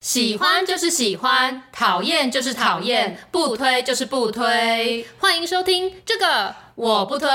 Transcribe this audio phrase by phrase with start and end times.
[0.00, 5.06] 喜欢就是喜欢，讨厌就是讨厌，不推就是不推。
[5.18, 7.28] 欢迎收听这个我不推。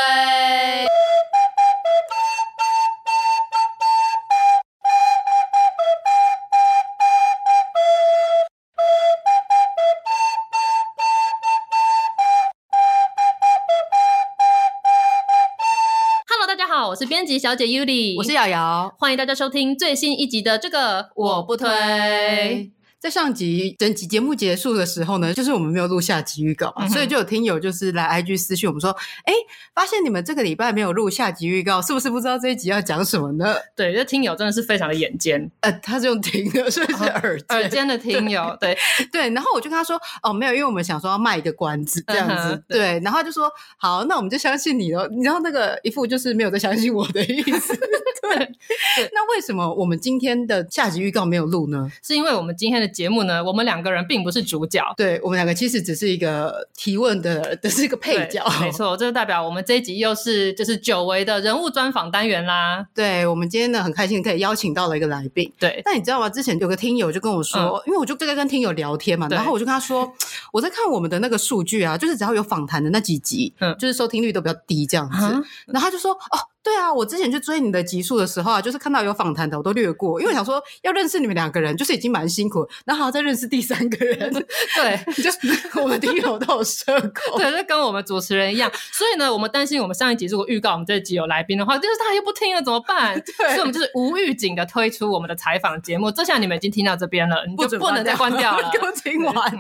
[16.95, 22.71] 我是编辑小姐 Yuli，我是瑶瑶，欢迎大家收听最新一集的这个我不推。
[23.05, 28.89] 在上集整集节目结束的时候呢，就是我们没有录下集预告，嗯、所以就有听友就是来 IG 私讯我们说，
[29.25, 29.33] 哎，
[29.75, 33.57] 发现你们这个礼拜没有录下集预告，是不是不知道这一集要讲什么呢？
[33.75, 38.75] 对，这听友真的是非常的眼尖，呃，他是用听的，所以是耳耳尖的 听友，对
[39.11, 42.99] 对，然后我就跟他说，哦，没有，因为我们想说要卖一个关子这样子，嗯、对，对。
[43.01, 43.47] 然后他就说，
[43.77, 45.07] 好，那我们就相信你了。
[45.09, 47.75] 你知道那个一副就是没有在相信我的意思。
[48.23, 49.09] 对，对。
[49.13, 51.91] 那为什么我们今天的下集预告没有录呢？
[52.01, 53.75] 是因为我们今天的节目呢，我们两。
[53.75, 58.41] 两个人并不是主角，对，我们两个其实只是一个提问的， 只是一个配角。
[58.61, 62.87] 没错，这就代表我们这一集又是就是久违的人物专访单元啦。
[62.95, 65.51] 对，我们今天呢很开心可以邀请到了一个来宾。
[65.59, 66.29] 对，但你知道吗？
[66.29, 70.09] 之前有个听友就跟我说，嗯、因为我就在跟听友聊天嘛，然后我就跟他说，
[70.53, 75.17] 我在看我们的那个数据啊，就是只要有访谈的那几集，嗯，就是收听率都比较低这样子。
[75.19, 76.39] 嗯、然后他就说，哦。
[76.65, 84.33] 对啊，我之前去追你的集数的时候啊，就是看到有访谈的，我都略过，因为我想说要认识你们两个人，就是已经蛮辛苦，然后还要再认识第三个人，
[84.75, 85.37] 对， 就是
[85.79, 93.13] 我们听友都有社恐，对，就跟我们主持人一样，所以呢，我们担心我们上一集如果预告我们这一集有来宾的话，就是他又不听了怎么办？
[93.37, 99.59] 对，所以我们就是无预警的推出我们的采访节目，这下你们已经听到这边了，你就不能再关掉了， 给我听完。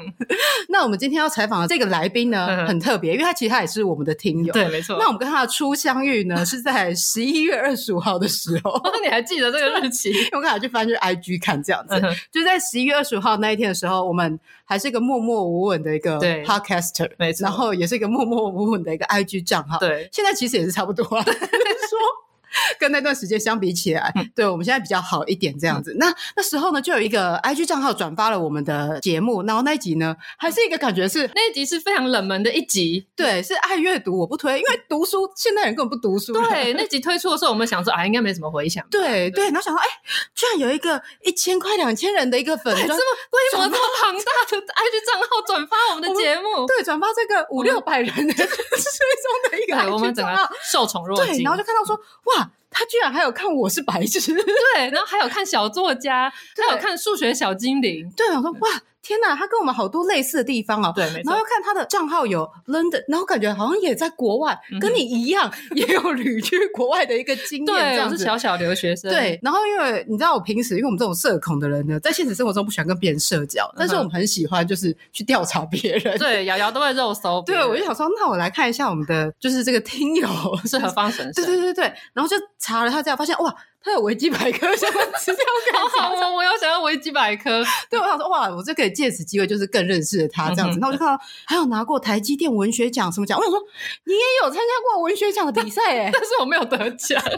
[0.69, 4.97] 那我们今天要采访的这个来宾呢，很特别，因为他其实他也是我们的听友，对，没错。
[4.97, 7.75] 那我们跟他的初相遇呢，是在十一月二。
[7.75, 10.13] 十五号的时候， 你还记得这个日期？
[10.31, 21.23] 我刚才去翻去 IG 看，这样子，嗯、就在十一月二十五号那一天的时候，我们还是一个默默无闻的一个 Podcaster，没错，然后也是一个默默无闻的一个 IG 账号，对，现在其实也是差不多了。
[21.27, 22.24] 说。
[22.79, 25.93] 跟那段时间相比起来，嗯、对我们现在比较好一点这样子。
[25.93, 36.33] 嗯、那那时候呢，就有一个 IG 账号转发了我们的节目，然后那一集呢，还是一个感觉是那一集是非常冷门的一集，对，是爱阅读我不推，因为读书现代人根本不读书。
[36.33, 38.85] 对，那集推出的时候，我们想说啊，应该没什么回响。
[38.89, 39.85] 对对，然后想到，哎，
[40.33, 51.35] 居然有一个一千块、两千人的一个粉专，这么规模这么庞大的 IG 账号转发我们的节目，对，转发这个五六百人的 追踪的一个 IG 账号，我们整个受宠若惊。
[51.35, 51.95] 对，然后就看到说，
[52.25, 52.44] 哇。
[52.45, 56.31] 아 他居然还有看我是白痴， 对，然后还有看小作家，
[56.67, 58.81] 还有看数学小精灵，对，我说哇。
[59.07, 60.91] 天呐，他跟我们好多类似的地方哦。
[60.95, 61.29] 对，没错。
[61.29, 67.67] 然后看他的账号有 London，然后感觉好像也在国外，嗯、跟你一样，也有旅居国外的一个经验。
[67.67, 69.11] 对，我是小小留学生。
[69.11, 76.17] 对，然后因为你知道，我平时因为我们这种社恐的人呢，在现实生活中不喜欢跟别人社交，嗯、但是我们很喜欢就是去调查别人。
[76.17, 77.43] 对，瑶瑶都会肉搜。
[77.45, 80.27] 对，我就想说，那我来看一下我们的就是这个听友
[80.65, 81.45] 是何方神圣。
[81.45, 83.55] 对对对对，然后就查了他这样，发现哇。
[83.85, 85.39] 他有维基百科相关资料，
[85.77, 86.33] 好好哦！
[86.33, 87.63] 我要想要维基百科。
[87.87, 90.79] 对，我想说，哇，我就可以借此机会，就是更认识了他这样子。
[90.81, 93.61] 那、嗯、我就看到还有拿过台积电文学奖什么奖，我想说
[94.05, 97.21] 你也有参加过文学奖的比赛哎， 但是我没有得奖。
[97.23, 97.37] 然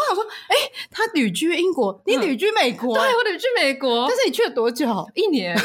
[0.00, 2.98] 我想说，哎、欸，他旅居英国，你旅居美国？
[2.98, 5.08] 对，我旅居美国，但是你去了多久？
[5.14, 5.56] 一年。
[5.56, 5.62] 对。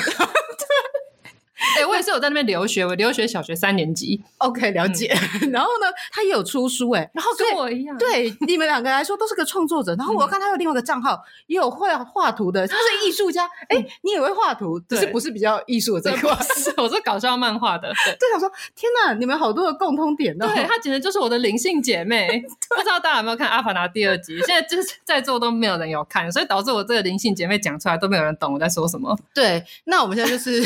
[1.76, 4.22] 哎、欸，我也是有在那边留学，我留学小学三年级。
[4.38, 5.14] OK，了解。
[5.41, 7.97] 嗯、 然后呢，他也有出书，哎，然后跟我一样。
[7.97, 9.94] 对，你们两个来说都是个创作者。
[9.96, 13.46] 然后我看他有另外一个账号，也有画画图的，他是艺术家。
[13.67, 16.34] 哎、你也会画图，只是不是比较艺术的这一块？
[16.56, 17.91] 是，我是搞笑漫画的。
[18.06, 20.47] 对，就想说，天哪，你们好多的共通点哦。
[20.47, 22.29] 对，他简直就是我的灵性姐妹。
[22.76, 24.38] 不知道大家有没有看《阿凡达》第二集？
[24.46, 29.17] 现在就是在座都没有人有看，所以导致我这个灵性姐妹讲出来都没有人懂我在说什么。
[29.34, 30.64] 对，那我们现在就是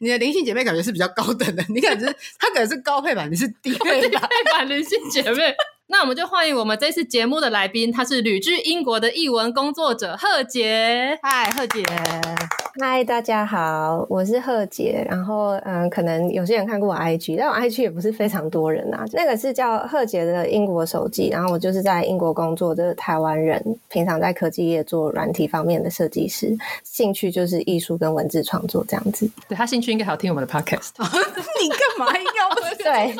[0.00, 1.08] 你的灵性姐妹，感觉是比较。
[1.18, 2.06] 高等的，你感觉
[2.38, 5.52] 她可能是高配版，你是低配版， 配版灵性姐妹。
[5.90, 11.18] 那我们就欢迎我们这次节目的来宾，他是旅居英国的译文工作者贺杰。
[11.22, 11.82] 嗨，贺杰。
[12.78, 15.02] 嗨，大家好，我是贺杰。
[15.08, 19.02] 然后，嗯，可能有些人看过我 IG，但我 IG 也不是非常多人啊。
[19.14, 21.30] 那个是叫贺杰的英国手记。
[21.30, 23.58] 然后我就是在英国工作的台湾人，
[23.88, 26.54] 平常在科技业做软体方面的设计师，
[26.84, 29.28] 兴趣就是艺术跟文字创作这样子。
[29.48, 30.90] 对，他兴趣应该还有听我们的 Podcast。
[31.00, 33.16] 你干嘛要对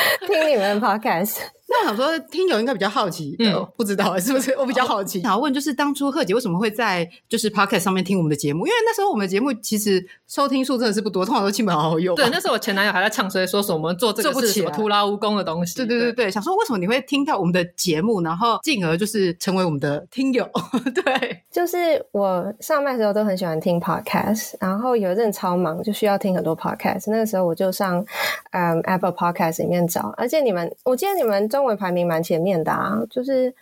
[0.26, 1.36] 听你们的 Podcast？
[1.72, 4.50] 那我想说，听友应该比较好奇，嗯，不知道 是不是？
[4.56, 8.66] 我比较好奇，想要问就是当初贺姐为什么会在就是 Podcast 上面听我们的节目？
[8.66, 12.16] 因为那时候我们的节目其实收听数真的是不多，通常都亲朋好友。
[12.16, 15.76] 对，那时候我前男友还在唱衰，说什么我们做这个是什么徒劳无功的东西。
[15.76, 20.44] 对对对对，想说为什么你会听到我们的节目，然后进而就是成为我们的听友？
[20.92, 27.12] 对，就是我上班的时候都很喜欢听 Podcast，然后有一阵超忙，就需要听很多 Podcast。
[27.12, 28.04] 那个时候我就上
[28.50, 32.50] 嗯 Apple Podcast 里面找，而且你们，我记得你们中文排名蛮前面。
[32.62, 33.54] 的啊，就是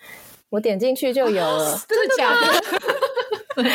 [0.50, 2.30] 我点进去就有了， 啊、真的假
[3.62, 3.70] 的？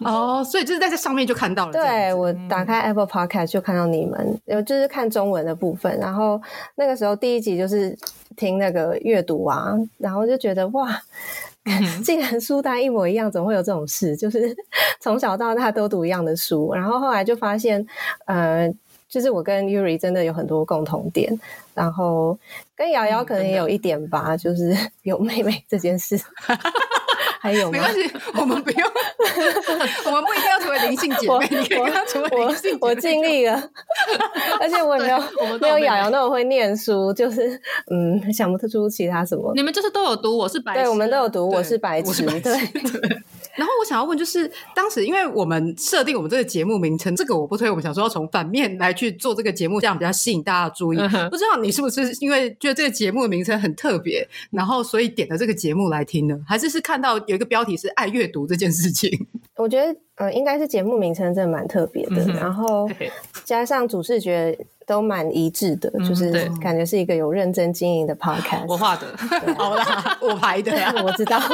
[0.10, 1.72] 哦，所以就是在这上面就看到了。
[1.72, 5.98] 对，我打开 Apple Podcast 就看到你们，有就是看中文的部分。
[5.98, 6.40] 然后
[6.76, 7.94] 那个时候第一集就是
[8.36, 10.88] 听那个阅读啊，然后就觉得哇，
[12.02, 14.16] 竟然书单一模一样，怎么会有这种事？
[14.16, 14.56] 就是
[15.00, 16.72] 从小到大都读一样的书。
[16.72, 17.86] 然后后来就发现，
[18.26, 18.72] 呃。
[19.10, 21.36] 就是我跟 Yuri 真的有很多共同点，
[21.74, 22.38] 然后
[22.76, 26.16] 跟瑶瑶可能也有一点吧，嗯、就是 有妹妹这件事，
[27.40, 27.70] 还有？
[27.72, 28.88] 没关系，我们不用，
[30.06, 32.78] 我们不一定要成为灵性姐妹，你可以跟她成为灵性姐妹。
[32.82, 33.60] 我尽力了，
[34.60, 37.60] 而且我也没有，我们没有瑶瑶那么会念书，就是
[37.90, 39.52] 嗯，想不出其他什么。
[39.56, 42.52] 你们就是都有读，我是白痴，对，我们都有读，我是白痴，对。
[43.56, 50.98] 对然后我想要问，就是当时因为我们设定我们这个节目名称，这个我不推，我们想说要从反面来去做这个节目，这样比较吸引大家的注意。
[50.98, 56.38] 嗯、不知道你是不是因为觉得这个节目的名称很特别，然后所以点了这个节目来听呢？
[56.46, 59.10] 还是是看到有一个标题是爱阅读这件事情？
[59.56, 62.88] 我觉得，呃，应该是节目名称真的蛮特别的，嗯、然后
[63.44, 64.56] 加上主视觉
[64.86, 66.32] 都蛮一致的，嗯、就是
[66.62, 68.64] 感觉是一个有认真经营的 podcast。
[68.66, 69.06] 我画的，
[69.44, 71.38] 对好啦，我排的呀，我知道。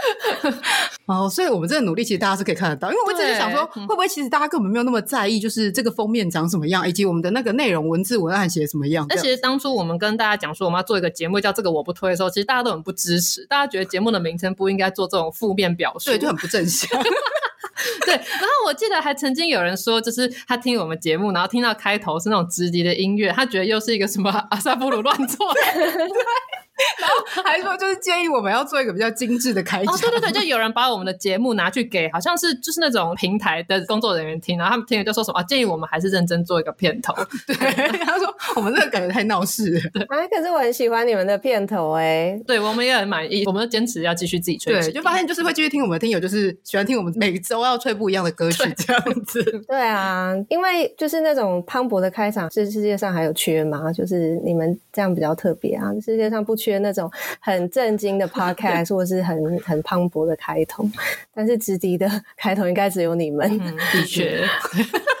[1.06, 9.04] 哦，所以我们这个努力其实大家是可以看得到，因为我一直在想说，会不会其实大家根本没有那么在意，就是这个封面长什么样，以及我们的那个内容文字文案写什么样。
[9.08, 16.88] 那其实当初我们跟大家讲说我们要做一个节目叫这个我不推的时候，其实大家都很不支持，大家觉得节目的名称不应该做这种负面表述，对，就很不正向。
[18.04, 25.60] 对，然后我记得还曾经有人说，就是他听我们节目，然后听到开头是那种直笛的音乐，他觉得又是一个什么阿萨布鲁乱做的。
[25.72, 25.92] 对
[27.00, 29.94] 然后还说，就是建议我们要做一个比较精致的开场。
[29.94, 37.14] 哦，对对对，就有人把我们的节目拿去给，好像是就是那种平台的工作人员听，然后他们听了就说什么啊，建议我们还是认真做一个片头。
[37.46, 37.54] 对，
[38.04, 39.80] 他说我们这个感觉太闹事了。
[39.92, 44.72] 对， 哎，可是我很喜欢你们的片头哎，对我们也很满意，我们坚持要继续自己吹。
[44.72, 49.42] 对，就发现就是会继续听我们的听友，就是喜欢听我们每周要吹不一样的歌曲这样子。
[49.66, 53.92] 对啊，因为就是那种磅礴的开场，是世界上还有缺吗？
[53.92, 57.10] 就是你们这样比较特别啊，世界上不缺那种。
[57.42, 60.84] 很震惊的 podcast，或者是很很磅礴的开头，
[61.34, 63.48] 但是直笛的开头应该只有你们。
[63.62, 64.44] 嗯，的确。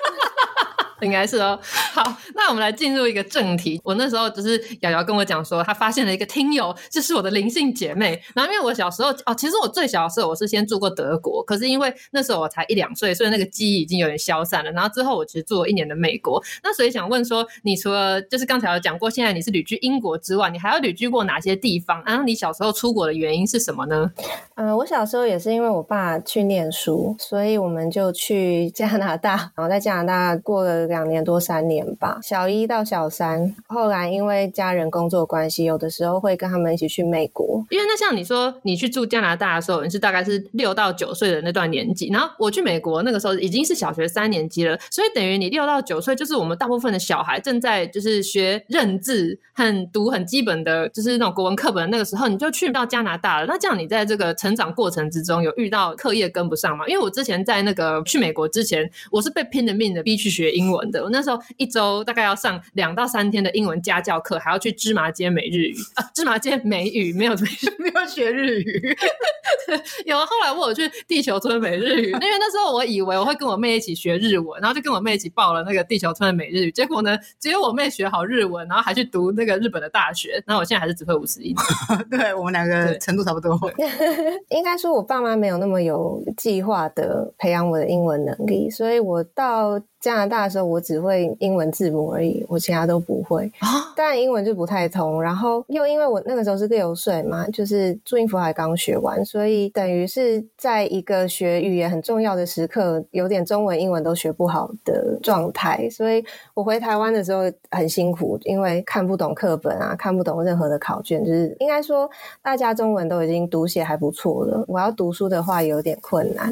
[1.02, 1.58] 应该是哦。
[1.92, 3.80] 好，那我们来进入一个正题。
[3.84, 8.20] 我那时候就是瑶瑶跟我讲说，她发现了一个听友，就是我的灵性姐妹。
[8.34, 14.70] 然后因为我小时候哦，其实我最小的时候我是先住过德国，可是因为那时候我才一两岁，所以那个记忆已经有点消散了。
[14.72, 16.42] 然后之后我其实住了一年的美国。
[16.62, 22.02] 那所以想问说，你除了就是刚才有讲过，现在你是旅居英国之外，你还要旅居过哪些地方？
[22.04, 24.10] 然后你小时候出国的原因是什么呢？
[24.56, 30.89] 嗯、呃，我小时候也是因为我爸去念书，所以我们就去加拿大，然后在加拿大过了。
[30.90, 37.64] 两年多三年吧，小一到小三，后来因为家人工作关系，有的时候会跟他们一起去美国。
[37.70, 53.46] 因为那像你说，你去住加拿大的时候，你是大概是六到九岁的那段年纪，然后我去美国那个时候已经是小学三年级了，所以等于你六到九岁就是我们大部分的小孩正在就是学认字和读很基本的，就是那种国文课本那个时候，你就去到加拿大了。
[53.46, 56.86] 那这样你在这个成长过程之中有遇到课业跟不上吗？
[56.88, 60.79] 因为我之前在那个去美国之前，我是被拼了命的逼去学英文。
[60.90, 68.96] 的，我那时候一周大概要上两到三天的英文家教课，还要去芝麻街美日语啊，芝麻街美语没有没有没有学日语，
[70.06, 81.54] 有后来我有去地球村美日语，因为那时候我以为我会跟我妹一起学日文，然后就跟我妹一起报了那个地球村的美日语，结果呢，只有我妹学好日文，然后还去读那个日本的大学，那我现在还是只会五十音，
[82.10, 83.58] 对我们两个程度差不多。
[84.50, 89.80] 应该说，我爸妈没有那么有计划的培养我的英文能力，所以我到。
[90.00, 93.44] 加拿大的时候，我只会英文文字母而已，我其他都不会。
[93.58, 95.22] 啊，当然英文就不太通。
[95.22, 105.86] 然后又因为我那个时候是六岁嘛，就是注音符号还刚学完，所以等于是在一个学语言很重要的时刻，有点中文、英文都学不好的状态。
[105.90, 112.08] 所以我回台湾的时候很辛苦，因为看不懂课本啊，看不懂任何的考卷，就是应该说
[112.40, 116.50] 大家中文都已经读写还不错了，我要读书的话有点困难。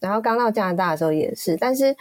[0.00, 1.94] 然后刚到加拿大的时候也是，但是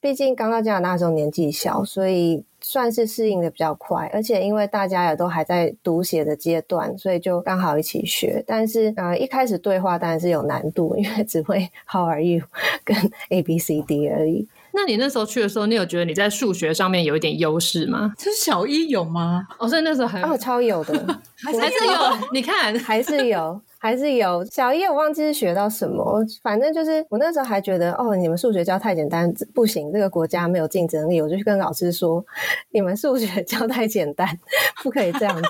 [0.00, 4.10] 毕竟刚到加拿大的时候年纪小，所以算是适应的比较快。
[4.12, 8.42] 而且因为大家也都还在读写的阶段，所以就刚好一起学。
[8.46, 12.44] 但是呃，一开始对话当然是有难度，因为只会 How are you
[12.84, 12.96] 跟
[13.28, 14.48] A B C D 而已。
[14.74, 18.12] 那你那时候去的时候，你有觉得你在数学上面有一点优势吗？
[18.18, 19.46] 这是小一有吗？
[19.58, 20.92] 哦，所以那时候还哦，超有的，
[21.44, 21.92] 还是有。
[22.32, 23.60] 你看， 还是有。
[23.78, 32.24] 还是有小一，我忘记是学到什么，反正就是我那时候还觉得哦，你们数学教太简单，不行，这个国家没有竞争力，我就去跟老师说，
[32.70, 34.26] 你们数学教太简单，
[34.82, 35.48] 不可以这样子。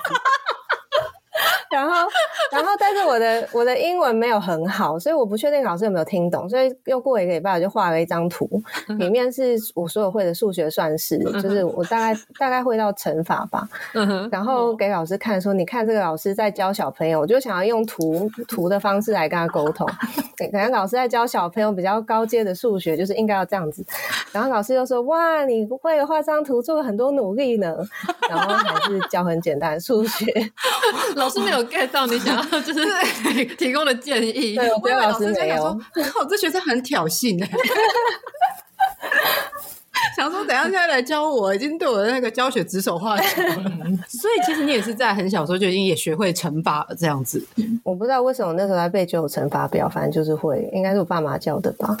[1.75, 1.93] 然后，
[2.51, 6.47] 然后，但是我的我的英文没有很好，所以我不确定老师有没有听懂。
[6.47, 8.49] 所以又过一个礼拜，我就画了一张图，
[8.97, 13.67] 里面是我所有会的数学算式，就是我大概大概会到乘法吧。
[14.31, 19.85] 然后给老师看说，你看这个老师在教小朋友，我就想要用图图的方式来跟他沟通。
[20.51, 23.85] 可能老师在教小朋友比较高阶的数学，就是应该要这样子。
[24.31, 27.75] 然后老师又说，哇，你不会画张图，做了很多努力呢。
[28.29, 30.25] 然后还是教很简单的数学，
[31.15, 31.64] 老师没有。
[31.65, 32.85] Get 到你想要 就是
[33.55, 37.49] 提供的建议，对，我老师没有，我这学生很挑衅哎，
[40.15, 43.55] 想说等一下现在来教我，已经对我的那个教学指手画脚了。
[44.07, 47.45] 所以其实你也是在很小时候就已经也学会乘法了这样子。
[47.83, 51.97] 我不知道为什么那时候在背九九乘法表，反正就是会，应该是我爸妈教的吧。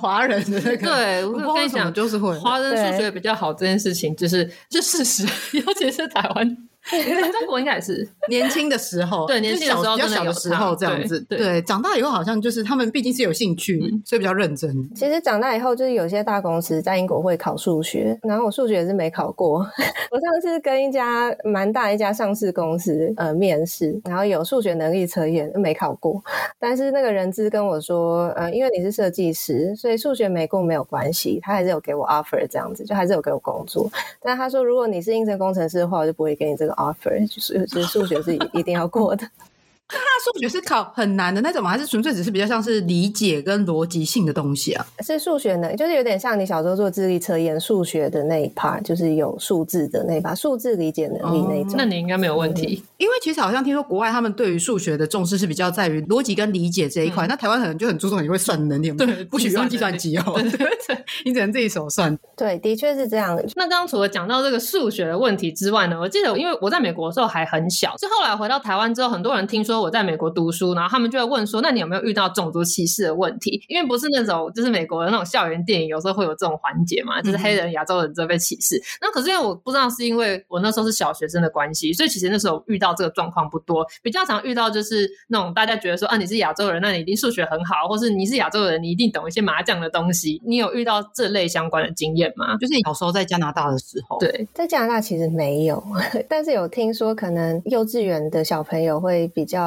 [0.00, 6.56] 华人的那个，对，我跟你讲，就是会华人数学比较好这件事情，就是就事实，尤其是台湾。
[7.32, 11.20] 中国应该也是年轻的时候，对，年轻的时候，比较小的时候这样子。
[11.28, 14.70] 对，长大以后好像就是他们毕竟是有兴趣，所以比较认真。
[14.94, 19.66] 其实长大以后，就是有些大公司在英国会考数学，然后我数学也是没考过。
[20.10, 26.22] 我上次跟一家蛮大一家上市公司呃面试，然后有数学能力测验没考过，
[26.60, 33.90] 但是那个人资跟我说，呃，因为你是设计师，所以数学没过没有关系，他还是有给我 offer 这样子，就还是有给我工作。
[34.22, 36.75] 但他说，如果你是应征工程师的话，我就不会给你这个。
[36.76, 39.28] Offer 就是就是数学是一定要过的。
[39.88, 41.70] 他数学是考很难的那种吗？
[41.70, 44.84] 还是纯粹只是比较像是理解跟逻辑性的东西啊？
[45.00, 51.74] 是数学呢，就是有点像你小时候做智力测验，数学的那一 part 就是有数字的那一 part，数字理解能力那一种。
[51.76, 57.26] 那你应该没有问题，因为其实好像听说国外他们对于数学的重视是比较在于逻辑跟理解这一块。
[57.28, 62.18] 那台湾可能就很注重你会算能力，对，不许用计算机哦，对对对， 你只能自己手算。
[62.36, 63.36] 对，的确是这样。
[63.54, 78.76] 那刚刚除了讲到这个数学的问题之外呢，我记得因为我在美国的时候还很小，是后来回到台湾之后，很多人听说我在美国读书，然后他们就会问说：“那你有没有遇到种族歧视的问题？”因为不是那种就是美国的那种校园电影，有时候会有这种环节嘛，就是黑人、亚洲人在被歧视。
[78.76, 83.86] 嗯、那可是因为我不知道是因为我那时候是小学生的关系，所以其实那时候遇到这个状况不多。
[84.02, 92.56] 比较常遇到就是那种大家觉得说：“啊，你是亚洲人，那你一定数学很好，或是你是亚洲人，你一定懂一些麻将的东西。”你有遇到这类相关的经验吗？
[92.58, 95.82] 就是小时候在加拿大的时候，对，在加拿大其实没有，
[96.28, 99.65] 但是有听说可能幼稚园的小朋友会比较。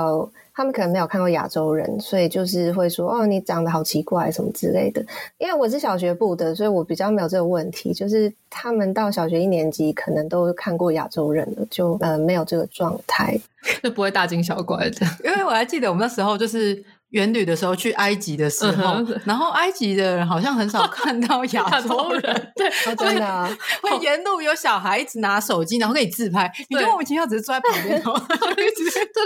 [0.54, 5.06] 他们可能没有看过亚洲人，所以就是会说：“哦，你长得好奇怪，什么之类的。”
[5.40, 7.94] 因为我是小学部的，所以我比较没有这个问题。
[7.94, 13.40] 就是他们到小学一年级，可能都看过亚洲人了，就呃没有这个状态，
[13.82, 15.06] 就不会大惊小怪的。
[15.24, 16.84] 因为我还记得我们那时候就是。
[17.12, 23.50] 远旅的时候去埃及的时候，嗯、然后埃及的人好像很少 看到 亚洲人，对， 真的、啊、
[23.82, 29.24] 会沿路有小孩子拿手机，然后给你自拍，你就莫名其妙只是坐在旁边，然后一直对对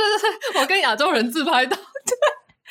[0.54, 1.78] 对，我跟亚洲人自拍到。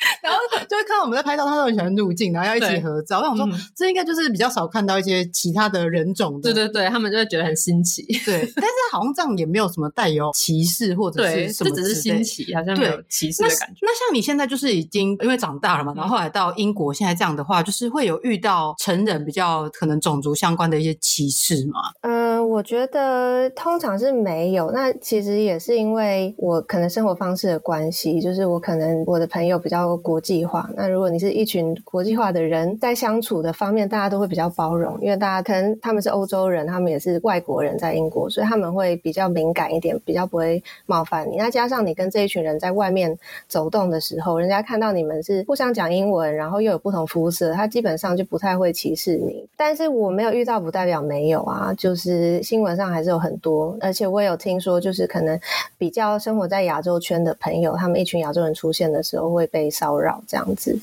[0.21, 3.19] 然后就会看到我们在拍照，他都很喜欢入镜，然后要一起合照。
[3.19, 6.53] 我想说，这应该就是比较少看到一些其他的人种的。
[6.53, 8.03] 对对对，他们就会觉得很新奇。
[8.25, 13.75] 对， 但是好像这样也没有什么带有歧视或者是什么，这只是新奇，好像没有歧视的感觉。
[13.81, 21.79] 那像你现在就是已经因为长大了嘛，然后后来到英国，现在这样的话，就是会有遇到成人比较可能种族相关的一些歧视吗？
[22.01, 24.71] 嗯，我觉得通常是没有。
[24.71, 30.69] 那其实也是因为我可能生活方式的关系，就是我可能我的朋友比国际化。
[30.75, 41.37] 那如果你是一群国际化的人，在相处的方面，大家都会比较包容，因为大家可能他们是欧洲人，他们也是外国人，在英国，所以他们会比较敏感一点，比较不会冒犯你。
[41.37, 49.47] 那加上你跟这一群人在外面走动的时候，人家看到你们是互相讲英文，然后又有不同肤色，他基本上就不太会歧视你。
[49.55, 55.39] 但是我没有遇到，不代表没有啊，就是新闻上还是有很多，而且我也有听说，就是可能
[55.77, 60.79] 比较生活在亚洲圈的朋友，他们一群亚洲人出现的时候会被骚扰这样子。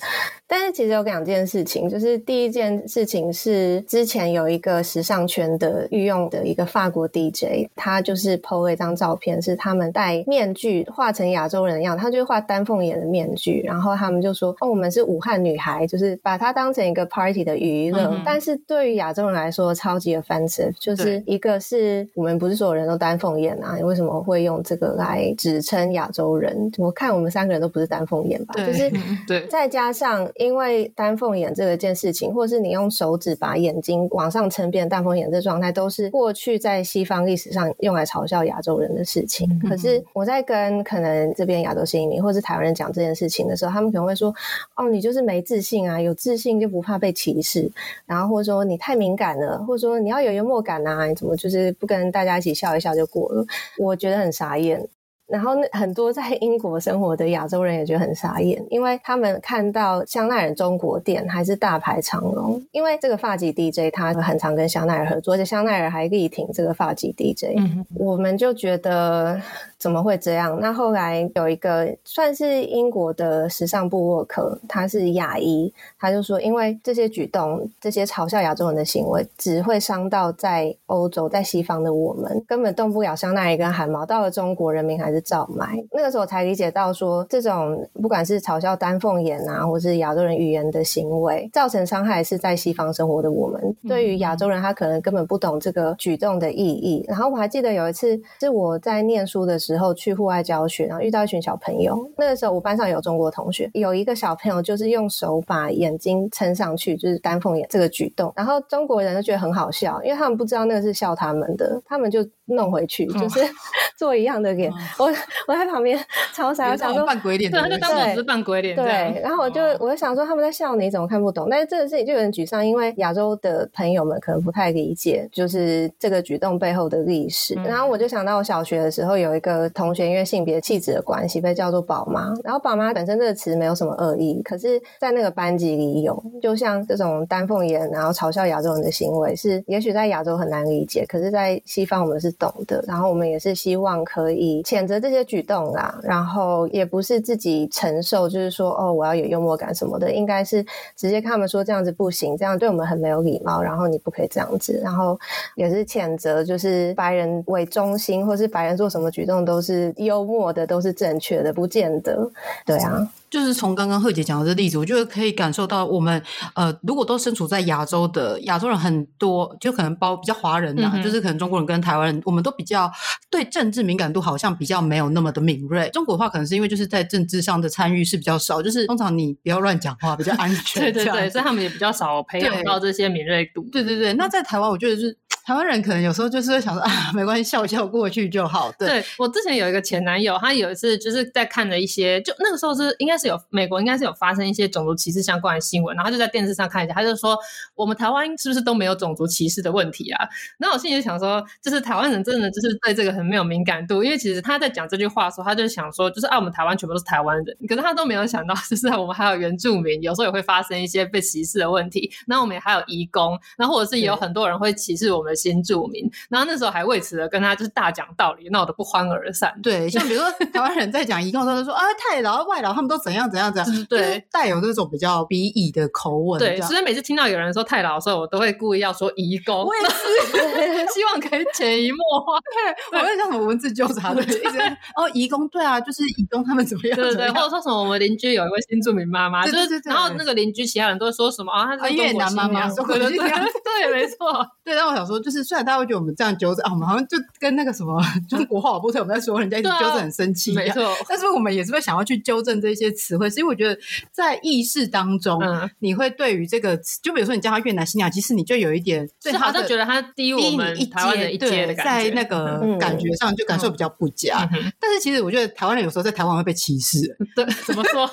[0.47, 18.09] 但是其实有两件事情，就是第一件事情是之前有一个时尚圈的御用的一个法国 DJ，他就是 PO 了一张照片，是他们戴面具画成亚洲人一样，他就画丹凤眼的面具，然后他们就说：“哦，我们是武汉女孩，就是把它当成一个 party 的娱乐。
[18.11, 26.73] 嗯”但是对于亚洲人来说，超级 offensive，就是一个是我们不是所有人都丹凤眼啊，你为什么会用这个来指称亚洲人？
[26.76, 28.54] 我看我们三个人都不是丹凤眼吧？
[28.66, 28.80] 就是
[29.27, 30.31] 对，再加上。
[30.37, 39.49] 因为丹凤眼这个件事情，或是你用手指把眼睛往上撑变丹凤眼这状态，都是过去在西方历史上用来嘲笑亚洲人的事情。
[39.63, 44.35] 嗯、可是我在跟可能这边亚洲新移民或是台湾人讲这件事情的时候，他们可能会说
[44.77, 47.71] ：“哦，你就是没自信啊，有自信就不怕被歧视。”
[48.07, 53.45] 然后或者说你太敏感了，或者说你要有幽默感啊，你怎么就是不跟大家一起笑一笑就过了？
[53.79, 54.89] 我觉得很傻眼。
[55.31, 69.41] 然后很多在英国生活的亚洲人也觉得很傻眼，因为他们看到香奈儿中国店还是大排长龙，因为这个发髻 DJ 他很常跟香奈儿合作，而且香奈儿还力挺这个发髻 DJ，嗯，我们就觉得。
[69.81, 70.59] 怎么会这样？
[70.61, 84.05] 那后来有一个算是英国的时尚部落客，他是亚裔，他就说，因为这些举动、这些嘲笑亚洲人的行为，只会伤到在欧洲、在西方的我们，根本动不了香奈儿一根汗毛。
[84.05, 85.77] 到了中国，人民还是照买。
[85.93, 93.61] 那个时候才理解到说，这种不管是嘲笑丹凤眼啊，或是亚洲人语言的行为，造成伤害是在西方生活的我们。
[93.85, 97.05] 嗯、对于亚洲人，他可能根本不懂这个举动的意义。
[97.07, 99.91] 然后我还记得有一次是我在念书的时候。
[100.00, 101.99] 去户外教学，然后遇到一群小朋友。
[102.17, 108.33] 那个时候我班上有中国同学，有一个小朋友就是用手把眼睛撑上去，就是丹凤眼这个举动。
[108.35, 113.40] 然后中国人就觉得很好笑，因为他们不知道那个是笑他们的，他们就弄回去，就是
[113.97, 114.73] 做一样的脸。
[114.99, 115.07] 我
[115.47, 115.99] 我在旁边
[116.35, 118.76] 超傻，我想说扮鬼脸，对，他就当我是扮鬼脸。
[118.76, 121.49] 对，然后我就我就想说他们在笑你，怎么看不懂？
[121.50, 127.54] 但是这个事情就有点沮丧，因为亚洲的朋友们可能不太理解，就是这个举动背后的历史。
[127.65, 129.71] 然后我就想到我小学的时候有一个。
[129.73, 150.61] 同学因为性别气质的关系被叫做宝妈，然后宝妈本身这个词没有什么恶意，可是，在那个班级里有，就像这种丹凤眼，然后嘲笑亚洲人的行为，是也许在亚洲很难理解，可是，在西方我们是懂的，然后我们也是希望可以谴责这些举动啦，然后也不是自己承受，就是说哦，我要有幽默感什么的，应该是
[150.97, 155.17] 直接跟他们说这样子不行，这样对我们很没有礼貌，然后你不可以这样子，然后
[155.55, 159.61] 也是谴责，就是白人为中心，或是白人做什么举动都。
[159.61, 162.31] 是幽默的，都是正确的，不见得，
[162.65, 163.07] 对啊。
[163.29, 166.21] 就是从刚刚贺姐讲的这例子，我觉得可以感受到，我们
[166.55, 172.90] 呃，如果都身处在亚洲的亚洲人很多，就可能包比较华人呐、啊嗯，就是可能中国人跟台湾人，我们都比较
[173.28, 175.90] 对政治敏感度好像比较没有那么的敏锐。
[175.90, 180.80] 中国话，可能是因为就是在政治上的参与是比较少，就是通常你不要乱讲话，比较安全。
[180.93, 183.69] 对对对，所以他们也比较少培养到这些敏锐度。
[183.73, 185.19] 对对对，那在台湾，我觉得是。
[185.45, 188.71] 台湾人可能有时候就是会想说啊， 没关系，笑笑过去就好。
[188.79, 197.37] 对，对我之前有一个前男友，他有一次就是在看了一些，就那个时候是应该是有美国应该是有发生一些种族歧视相关的新闻，然后他就在电视上看一下，他就说
[197.75, 200.29] 我们台湾是不是都没有种族歧视的问题啊？
[200.59, 212.11] 那我心里就想说，就是台湾人真的就是对这个很没有敏感度，因为其实他在讲这句话的时候，他就想说，就是啊，我们台湾全部都是台湾人，可是他都没有想到， 就是我们还有原住民，有时候也会发生一些被歧视的问题。
[212.26, 216.10] 那我们也还有移工，然后或者是也有很多人会歧视我们的新住民。
[216.28, 219.58] 然后那时候还为此的跟他就是大讲道理，闹得不欢而散。
[219.62, 226.38] 对，像比如说 台湾人在讲移工的时候，说啊太老、外老他们都怎样怎样怎样，对，带有这种比较鄙夷的口吻。
[226.38, 232.38] 对，所以每次听到有人说太老的时候，我都会故意要说移工，我也是 希望可以潜移默化。
[232.90, 234.58] 对，我会像什么文字纠察的，一直
[234.97, 236.97] 哦移工，对啊，就是移工他们怎么样？
[236.97, 244.47] 对对对，或者说什么我们邻居有一位新住民妈妈，就是然后那个邻居其他人都会说什么啊，他是越南妈妈，对对对，对，没错。
[244.64, 250.83] 对，但我想说，就是虽然大家会觉得我们这样纠正啊，我们好像就跟那个什么 中国话不对，我们在说人家一直纠正很生气，没错。
[251.09, 253.78] 但是我们也是会想要去纠正这些词汇，所以我觉得
[254.13, 264.49] 在意识当中，嗯、你会对于这个词，就比如说你叫他越南新娘，其实你就有一点，是好像觉得他低我们台湾人一阶的感觉，在那个感觉上就感受比较不佳。
[264.52, 268.09] 嗯、但是其实我觉得台湾人有时候在台湾会被歧视， 对，怎么说？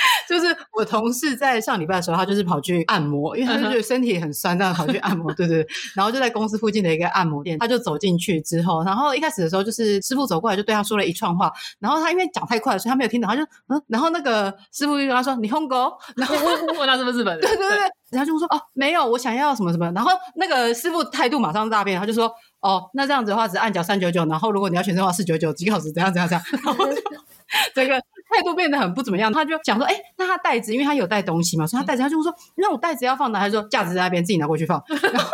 [0.28, 5.66] 就是我同事在上礼拜的时候，他就是跑去按摩，因为他就觉得身体很酸，这样跑去按摩，对对对。
[5.94, 17.40] 然后就在公司附近的一个按摩店，他就走进去之后，然后一开始的时候，就是师傅走过来就对他说了一串话，然后他因为讲太快了，所以他没有听懂，他就嗯，然后那个师傅就跟他说：“你红狗。”然后我问他是不是日本人？
[17.40, 17.78] 对对对，
[18.10, 27.02] 然后就说：“哦，没有，我想要什么什么。”然后那个师傅态度马上大变，他就说：“哦，那这样子的话只按脚三九九，然后如果你要全身的话四九九，几个小时怎样怎样怎样。”然后就
[27.74, 28.02] 这个。
[28.34, 33.40] 态度变得很不怎么样，他就讲说：“哎，那他袋子，因为他有带东西嘛，所以他袋子，他就说让我袋子要放哪？
[33.40, 34.82] 他说架子在那边，自己拿过去放。
[34.88, 35.30] 然后，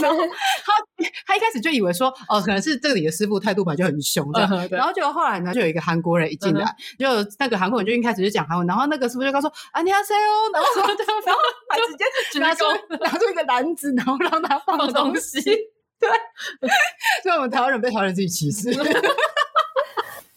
[0.00, 0.18] 然后
[0.64, 0.72] 他
[1.26, 4.68] 他一开始就以为说，哦，可能是这里的师傅态度本来就很凶这样。
[4.70, 6.64] 然后就后来呢，就有一个韩国人一进来，
[6.98, 7.06] 就
[7.38, 10.82] 那个韩国人就一开始就讲韩文，然后那个师傅就他说：‘你呀塞哦’，然后说，
[11.26, 12.04] 然后他直接
[12.38, 12.64] 拿出
[13.00, 15.40] 拿出一个篮子，然后让他放东西。
[15.42, 16.10] 对，
[17.22, 18.70] 所以我们台湾人被台湾人自己歧视。”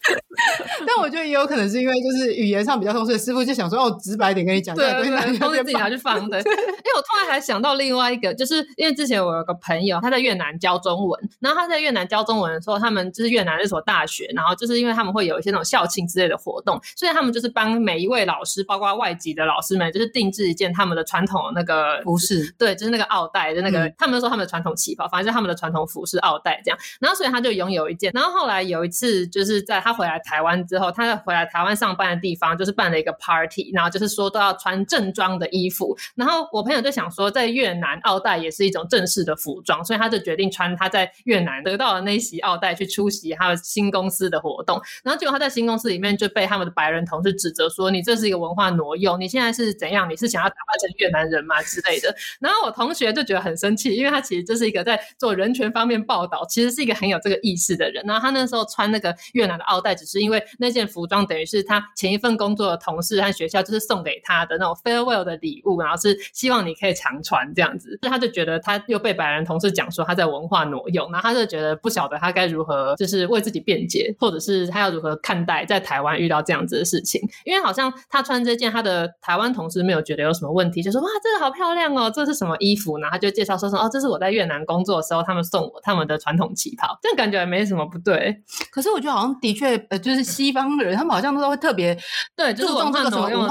[0.86, 6.38] 但我觉得也有可能是因为就是语言上比较通顺，师傅就想说哦，直白一点跟你讲，对对对，都是自己拿去放的。
[6.40, 6.52] 因为
[6.96, 26.78] 我突然还想到另外一个，就是因为之前我有个朋友他在越南教中文，然后他在越南教中文的时候，他们就是越南那所大学，然后就是因为他们会有一些那种校庆之类的活动，所以他们就是帮每一位老师，包括外籍的老师们，就是定制一件他们的传统那个服饰，对，就是那个奥黛的那个，嗯、他们说他们的传统旗袍，反正就是他们的传统服饰奥黛这样。
[27.00, 30.66] 然后所以他就拥有一件，然后后来有一次就是在他回来台湾。
[30.68, 35.96] 之后，他在回来台湾上班的地方，就是办了一个 party，然后就是说都要穿正装的衣服。
[36.16, 44.82] 然后我朋友就想说，在越南奥黛也是一种正式的服装，所以他就决定穿他在越南得到的那袭奥黛去出席他的新公司的活动。
[45.04, 50.10] 然后结果他在新公司里面就被他们的白人同事指责说：“你这是一个文化挪用，你现在是怎样？
[50.10, 52.14] 你是想要打扮成越南人吗？”之类的。
[52.40, 58.04] 然后我同学就觉得很生气，因为他其实就是一个在做人权方面报道，其实是一个很有这个意识的人。
[58.06, 67.98] 然后他那时候穿那个越南的奥黛，只是因为那件服装等于是他前一份工作的同事和学校就是送给他的那种 farewell 的礼物，然后是希望你可以常穿这样子。
[68.02, 77.22] 所以他就觉得他又被白人同事讲说他在文化挪用，然后他就觉得不晓得他该如何就是为自己辩解，或者是他要如何看待在台湾遇到这样子的事情。
[77.46, 83.08] 因为好像他穿这件，他的台湾同事没有觉得有什么问题，就说哇，这个好漂亮哦，这是什么衣服呢？
[83.12, 88.42] 他就介绍说说哦，这是我在越南工作的时候他们送我他们的传统旗袍，这样感觉也没什么不对。
[88.72, 90.96] 可是我觉得好像的确呃，就是西方人。
[90.96, 91.98] 他们好像都会特别
[92.36, 93.02] 对，就是文化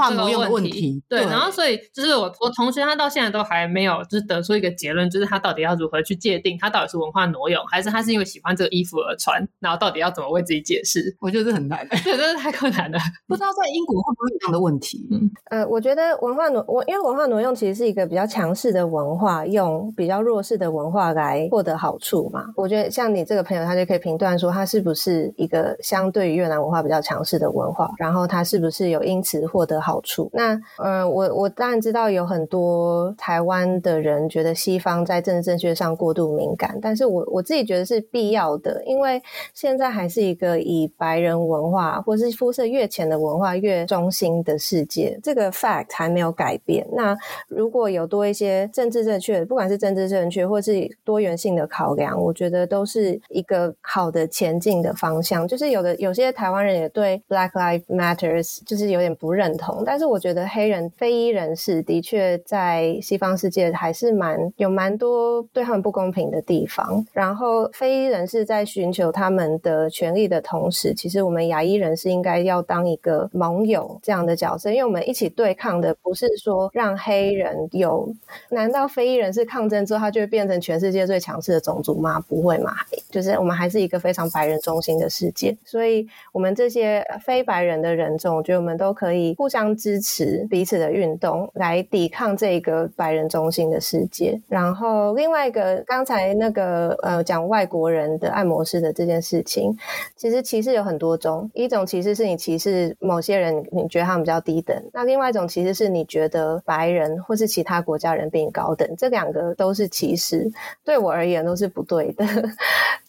[0.09, 1.01] 挪用这个问题。
[1.07, 11.15] 对，然后所以就是我我同学他到现在都还没有就是得出一个结论，就是他到底要如何去界定他到底是文化挪用，还是他是因为喜欢这个衣服而穿，然后到底要怎么为自己解释？
[11.19, 12.97] 我觉得这很难，对，这是太困难了。
[13.27, 15.07] 不知道在英国会不会有这样的问题？
[15.11, 22.45] 嗯，呃，我觉得文化挪我因为文化挪用其实是一个比较强势的文化，用比较弱势的文化来获得好处嘛。
[22.55, 27.91] 我觉得像你这个朋友，他就可以评断说他是不是一个相对于越南文化比较强势的文化。
[27.97, 30.29] 然后他是不是有因此获得好处？
[30.31, 39.21] 那呃，我我当然知道有很多台湾的人觉得西方在政治正确上过度敏感，但是我我自己觉得是必要的，因为
[39.53, 46.87] 现在还是一个以白人文化或是肤色越浅的文化越中心的世界，这个 fact 还没有改变。
[46.93, 47.13] 那
[47.49, 55.47] 如果有多一些政治正确，不管是政治正确或是多元性的考量，我觉得都是一个好的前进的方向。
[55.47, 67.03] 就是有的有些台湾人也对 Black Lives Matters 就是有点不认同，但是我觉得黑人非裔人士的确在西方世界还是蛮有蛮多对他们不公平的地方。
[67.11, 78.07] 然后非裔人士在寻求他们的权利的同时，其实我们亚裔人士应该要当一个盟友这样的角色，因为我们一起对抗的不是说让黑人有，
[78.49, 82.19] 难道非裔人士抗争之后，他就会变成全世界最强势的种族吗？
[82.27, 82.75] 不会嘛，
[83.09, 85.94] 就是我们还是一个非常白人中心的世界，所以
[86.33, 94.41] 我们这些非白人的人种，我觉得我们都可以互相支持彼此的运动，来抵抗这个白人中心的世界。
[94.47, 99.75] 然后另外一个，刚才那个呃讲外国人的按摩师的这件事情，
[100.15, 101.49] 其实歧视有很多种。
[101.53, 108.87] 一种歧视是你歧视某些人，你觉得他们比较低等；那另外一种其实是你觉得白人或是其他国家人比你高等。
[108.97, 110.49] 这两个都是歧视，
[110.83, 112.25] 对我而言都是不对的。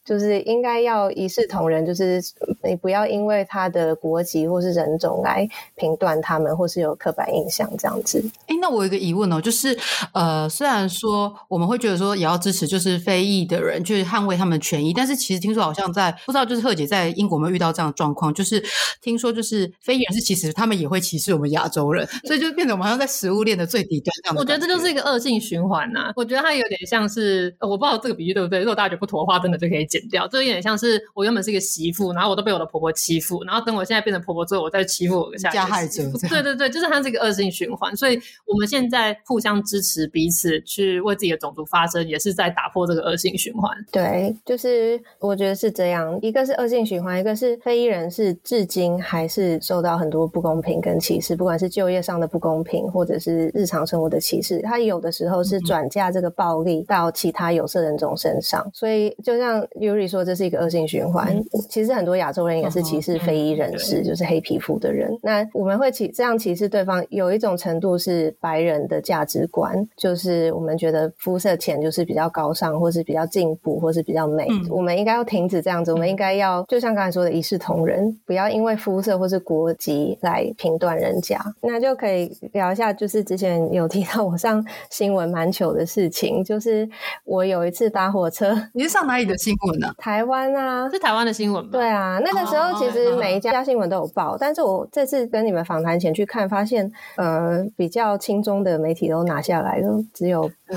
[0.07, 2.23] 就是应该要一视同仁，就是
[2.63, 8.25] 你不要因为他的国籍或是人种来评断他们，或是有刻板印象这样子。
[8.47, 9.77] 哎，那我有一个疑问哦，就是
[10.13, 18.63] 呃，虽然说我们会觉得说也要支持就是非裔的人去捍卫他们的权益，但是其实听说好像在不知道就是贺姐在英国有没有遇到这样的状况，就是
[19.03, 24.37] 听说就是非裔人士其实他们也会歧视我们亚洲人，所以就变成我们好像在食物链的最底端这样。
[24.37, 26.13] 我觉得这就是一个恶性循环呐、啊。
[26.15, 29.96] 我觉得它有点像是我不知道这个比喻对不对，如果大家觉得不妥的话，真的就可以讲。
[29.99, 30.27] 剪掉。
[30.29, 36.03] 这有点像是我原本是一个媳妇，然后我都被我的婆婆欺负，然后等我现在变成婆婆之后，我再欺负我下加害者。
[36.29, 37.95] 对对对，就是它是一个恶性循环。
[37.97, 43.71] 所以我们现在互相支持彼此，去为自己的种族发声，也是在打破这个恶性循环。
[43.91, 58.69] 对，就是我觉得是这样，一个是恶性循环，一个是非裔人士至今还是受到很多不公平跟歧视，不管是就业上的不公平，或者是日常生活的歧视，他有的时候是转嫁这个暴力到其他有色人种身上。
[58.73, 61.35] 所以就像 Yuri 说，这是一个恶性循环。
[61.35, 65.11] 嗯、其实很多亚洲人也是歧视非裔人士，嗯、就是黑皮肤的人。
[65.23, 74.47] 那我们会歧这样歧视对方，有一种程度是白人的价值观，就是我们觉得肤色浅就是比较高尚，或是比较进步，或是比较美。
[74.51, 81.41] 嗯、我们应该要停止这样子，我们应该要就像刚才说的一视同仁，不要因为肤色或是国籍来评断人家。
[81.61, 86.89] 那就可以聊一下，就是之前有提到我上新闻蛮糗的事情，就是
[87.25, 89.93] 我有一次搭火车，你是上哪里的新闻呢？
[89.99, 91.71] 台湾啊，是台湾的新闻吗？
[91.73, 100.51] 对啊，那个时候其实每一家新闻都有报，但是我这次跟你们访谈前去看，发现呃比较轻中的媒体都拿下来了，只有。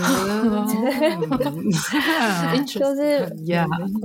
[2.67, 3.27] 就是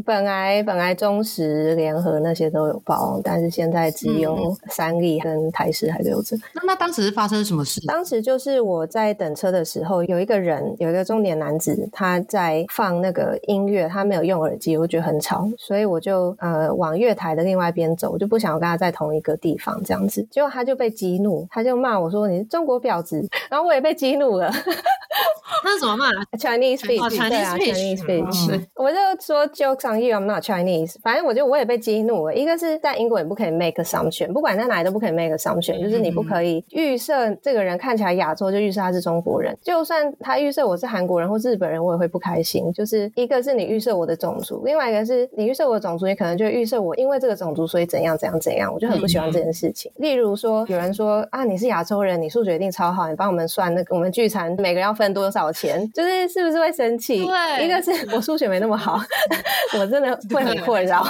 [0.03, 6.35] 本来本来中时联合那些都有报，但是现在只有三立跟台视还留着。
[6.55, 7.83] 那那当时是发生什么事？
[7.87, 20.23] 当时就是我在等车的时候，有一个人，有一个中年男子，他在放那个音乐，他没有用耳机，我觉得很吵，所以我就呃往月台的另外一边走，我就不想要跟他在同一个地方这样子。
[20.31, 24.53] 结果他就被激怒，他就骂我说你是中国婊子，然后我也被激怒了。
[25.65, 26.11] 那怎么骂？
[26.37, 28.61] Chinese speech，对啊，Chinese speech。
[28.75, 30.97] 我就说 jokes on you，I'm not Chinese。
[31.03, 32.35] 反正我就我也被激怒了。
[32.35, 39.57] 一个是在英国也不可以 make assumption，不管在哪里都不可以 make assumption，就是你不可以预设这个人看起来亚洲就预设他是中国人。
[39.63, 42.71] 就算他预设我是韩国人或日本人，我也会不开心。
[42.73, 49.89] 就是一个是你预设我的种族，另外一个是你预设我的种族，你可能就预设我因为这个种族所以怎样怎样怎样，我就很不喜欢这件事情。
[49.99, 55.89] 例如说有人说啊，你是亚洲人，你数学一定超好，你帮我们算那个我们聚餐每个人要分多少钱？
[55.95, 57.25] 就是是不是会生气？
[57.25, 58.99] 对，一个是我数学没那么好，
[59.79, 61.07] 我真的会很困扰。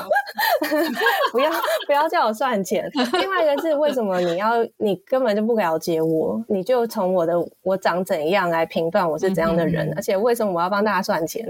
[1.32, 1.50] 不要
[1.86, 2.86] 不要叫我算钱。
[3.18, 9.88] 另外一个是为什么你要你根本就不了解我，你就从我的我长怎样来评断我是怎样的人？
[9.88, 11.48] 嗯、而且为什么我要帮大家算钱？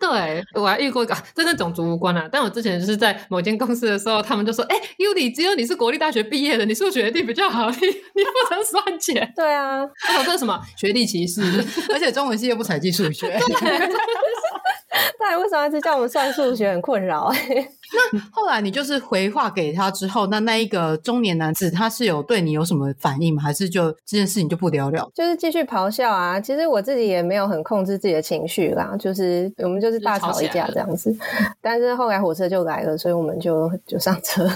[0.00, 2.26] 对，我还遇过一个，这跟种族无关啊。
[2.32, 9.30] 但我之前就是在某间公司的时候，他们就说：“哎，Yuri，只有你是国立大学毕业的，你数学一定比较好，你你不能算钱。
[9.36, 11.42] ”对啊，还有这是什么学历歧视？
[11.92, 13.28] 而且中文系又不采集数学。
[13.28, 13.36] 对，
[15.36, 17.30] 为什么一直叫我们算数学很困扰？
[17.92, 23.42] 那后来你就是回话给他之后，那那一个中年男子他是有对你有什么反应吗？
[23.42, 25.10] 还是就这件事情就不了了？
[25.14, 26.40] 就是继续咆哮啊！
[26.40, 31.14] 其实我自己也没有很控制自己的情绪啦，就是我们就是大吵一架这样子。
[31.60, 34.48] 但是后来火车就来了，所以我们就就上车。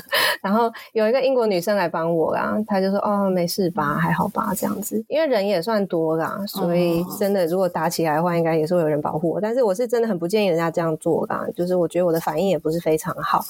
[0.42, 9.40] 然后有一个英国女生来帮我啦，她就说：“哦，没事吧，还好吧，这样子。”因为人也算多啦，所以真的如果打起来的话，应该也是会有人保护我。
[9.40, 13.44] 但是我是真的很不建议人家这样做啦，就是我觉得我的反应也不是非常好。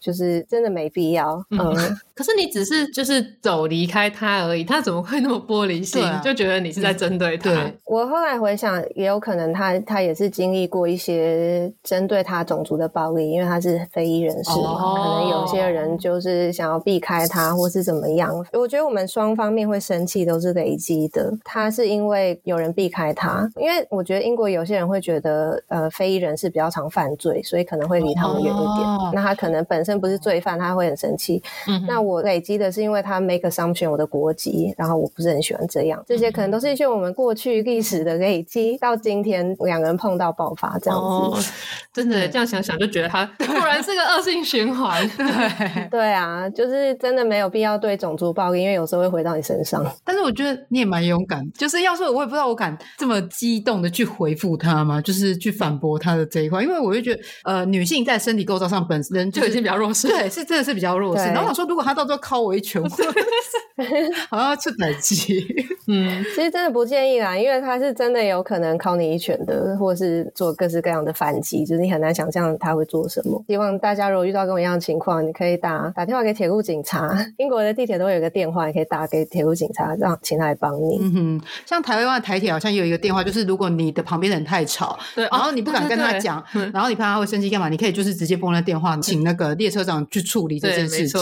[0.00, 1.58] 就是真的没必要，嗯。
[1.58, 6.02] 嗯 可是你只是就是走离开他而已，他怎么会那么玻璃心？
[6.02, 7.50] 啊、就觉得你是在针对他。
[7.50, 18.32] 对，我后来回想，也有可能他他也是经历过一些针对他种族的暴力，因为他是非裔人士嘛，哦、可能有些人就是想要避开他，或是怎么样。
[18.52, 21.32] 我觉得我们双方面会生气都是累积的。
[21.44, 28.88] 他是因为有人避开他，因为我觉得英国有些人会觉得，呃，非裔人士比较常犯罪，所以可能会离他们远一点。
[28.88, 31.40] 哦、那他可能本身不是罪犯，他会很生气。
[31.68, 31.98] 嗯，那。
[32.08, 41.04] 我累积的是因为他 make assumption 我的国籍，然后我不是很喜欢这样，这些可能都是一些我们过去历史的累积，到今天两个人碰到爆发这样子。
[41.04, 41.38] 哦、
[41.92, 45.06] 真的这样想想就觉得他 果然是个恶性循环。
[45.18, 49.84] 对对啊，就是真的没有必要对种族暴力，因为有时候会回到你身上。
[50.04, 55.02] 但是我觉得你也蛮勇敢，就是要是我也不知道我敢这么激动的去回复他吗？
[55.02, 61.24] 就是去反驳他的这一块，因为我就觉得呃，女性在身体构造上本身就已经比较弱势，对，是真的是比较弱势。
[61.24, 61.98] 然后我说如果他。
[61.98, 62.80] 到时候靠我一拳，
[64.28, 65.46] 好像出胆机。
[65.86, 73.42] 嗯，其实真的不建议啦，因为他是真的有可能靠你一拳的，或是做各式各样的反击，就是你很难想象他会做什么。
[73.48, 77.08] 希望大家如果遇到跟我一样的情况，你可以打打电话给铁路警察。
[77.38, 80.98] 英国的地铁都会有一个电话，你可以打给铁路警察，让请他来帮你。
[81.00, 87.68] 嗯哼，像台湾的台铁好像有一个电话，就是如果你的旁边的人太吵，对，然后你不敢跟他讲，然后你怕他会生气干嘛？
[87.68, 91.20] 你可以就是直接拨那电话，请那个列车长去处理这件事情。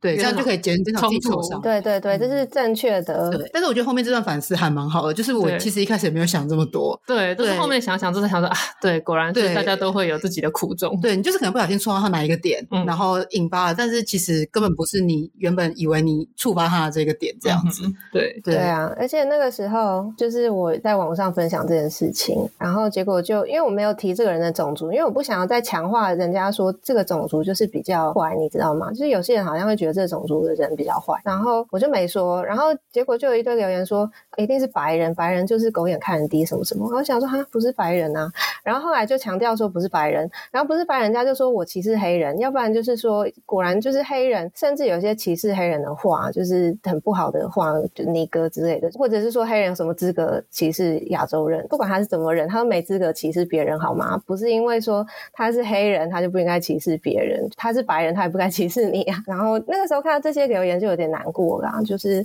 [0.00, 0.14] 对。
[0.14, 1.60] 对，这样就可以减减少冲突。
[1.60, 3.30] 对对对对，这是正确的。
[3.30, 7.00] 对，但是我觉得后面这段反思还蛮好的，就是我其实一开始也没有想这么多。
[7.06, 11.00] 对，就是后面想想，就是想说啊，对，果然是大家都会有自己的苦衷。
[11.00, 17.84] 对，你就是可能不小心触到他哪一个点，然后引发了，但是其实根本不是你原本以为你触发他的这个点这样子。
[18.12, 28.90] 对对啊，而且那个时候就是我在网上分享这件事情，然后结果就因为我没有提这个人的种族，因为我不想要再强化人家说这个种族就是比较坏，你知道吗？
[28.90, 36.88] 就是有些人好像会觉得这个种族的人比较坏，然后我就没说，然后结果就有一堆留言说一定是白人，白人就是狗眼看人低什么什么。
[36.90, 38.32] 我想说哈，不是白人啊，
[38.66, 51.64] 然后后来就强调说不是白人，然后不是白人，人家就说我歧视黑人，要不然就是说果然就是黑人，甚至有些歧视黑人的话，就是很不好的话，就尼哥之类的，或者是说黑人有什么资格歧视亚洲人？
[51.68, 54.20] 不管他是怎么人，他都没资格歧视别人，好吗？
[54.26, 59.22] 不是因为说他是黑人，他就不应该歧视别人；他是白人，他也不该 歧视你啊。
[59.28, 62.24] 然后那个时候看到这些留言就有点难过啦，就是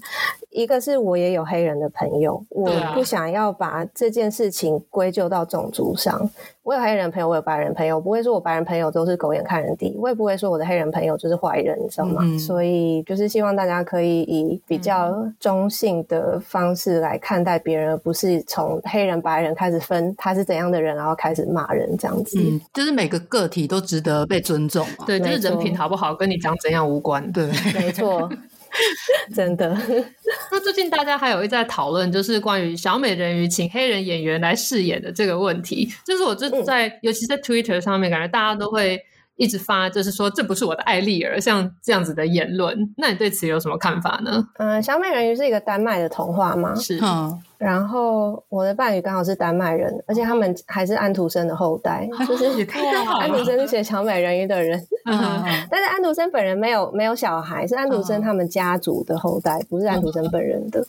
[0.50, 6.28] 一个是我也有黑人的朋友，我不想要把这件事情归咎到种族上。
[6.64, 12.22] 我有黑人朋友，我有白人朋友，我不会说我白人朋友都是狗眼看人低，我也不会说我的黑人朋友就是坏人，你知道吗？
[12.24, 22.40] 嗯、所以就是希望大家可以以比较中性的方式来看待别人，而不是从黑人白人开始分他是怎样的人，然后开始骂人这样子。
[22.40, 25.06] 嗯，就是每个个体都值得被尊重嘛。
[25.08, 27.32] 对，就是人品好不好跟你讲怎样无关。
[27.32, 28.30] 对，没错。
[29.36, 29.76] 真的，
[30.52, 35.92] 那最近大家还有一直在讨论，就是关于小美人鱼请黑人演员来饰演的这个问题。
[36.06, 39.00] 就是我就在，嗯、尤其在 Twitter 上面，感觉大家都会
[39.36, 42.76] 一直发，就是说这不是我的艾丽儿，像这样子的言论。
[42.98, 44.48] 那你对此有什么看法呢？
[44.58, 46.76] 嗯，小美人鱼是一个丹麦的童话吗？
[46.76, 47.00] 是。
[47.02, 52.46] 嗯然后我的伴侣刚好是丹麦人，而且他们还是安徒生的后代，就是
[53.22, 54.84] 安徒生是写小美人鱼的人。
[55.06, 60.84] 但是安徒生本人没有没有小孩，是安徒生他们家族的后代，不是安徒生本人的。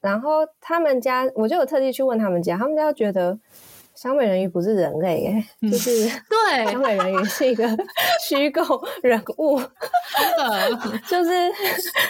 [0.00, 3.36] 然后他们家，我就有特地去问他们家，他们家觉得。
[4.00, 7.64] 小美人鱼不是人类，诶，就是 对，小美人鱼是一个
[8.22, 8.62] 虚构
[9.02, 9.68] 人物，真
[10.38, 11.30] 的， 就是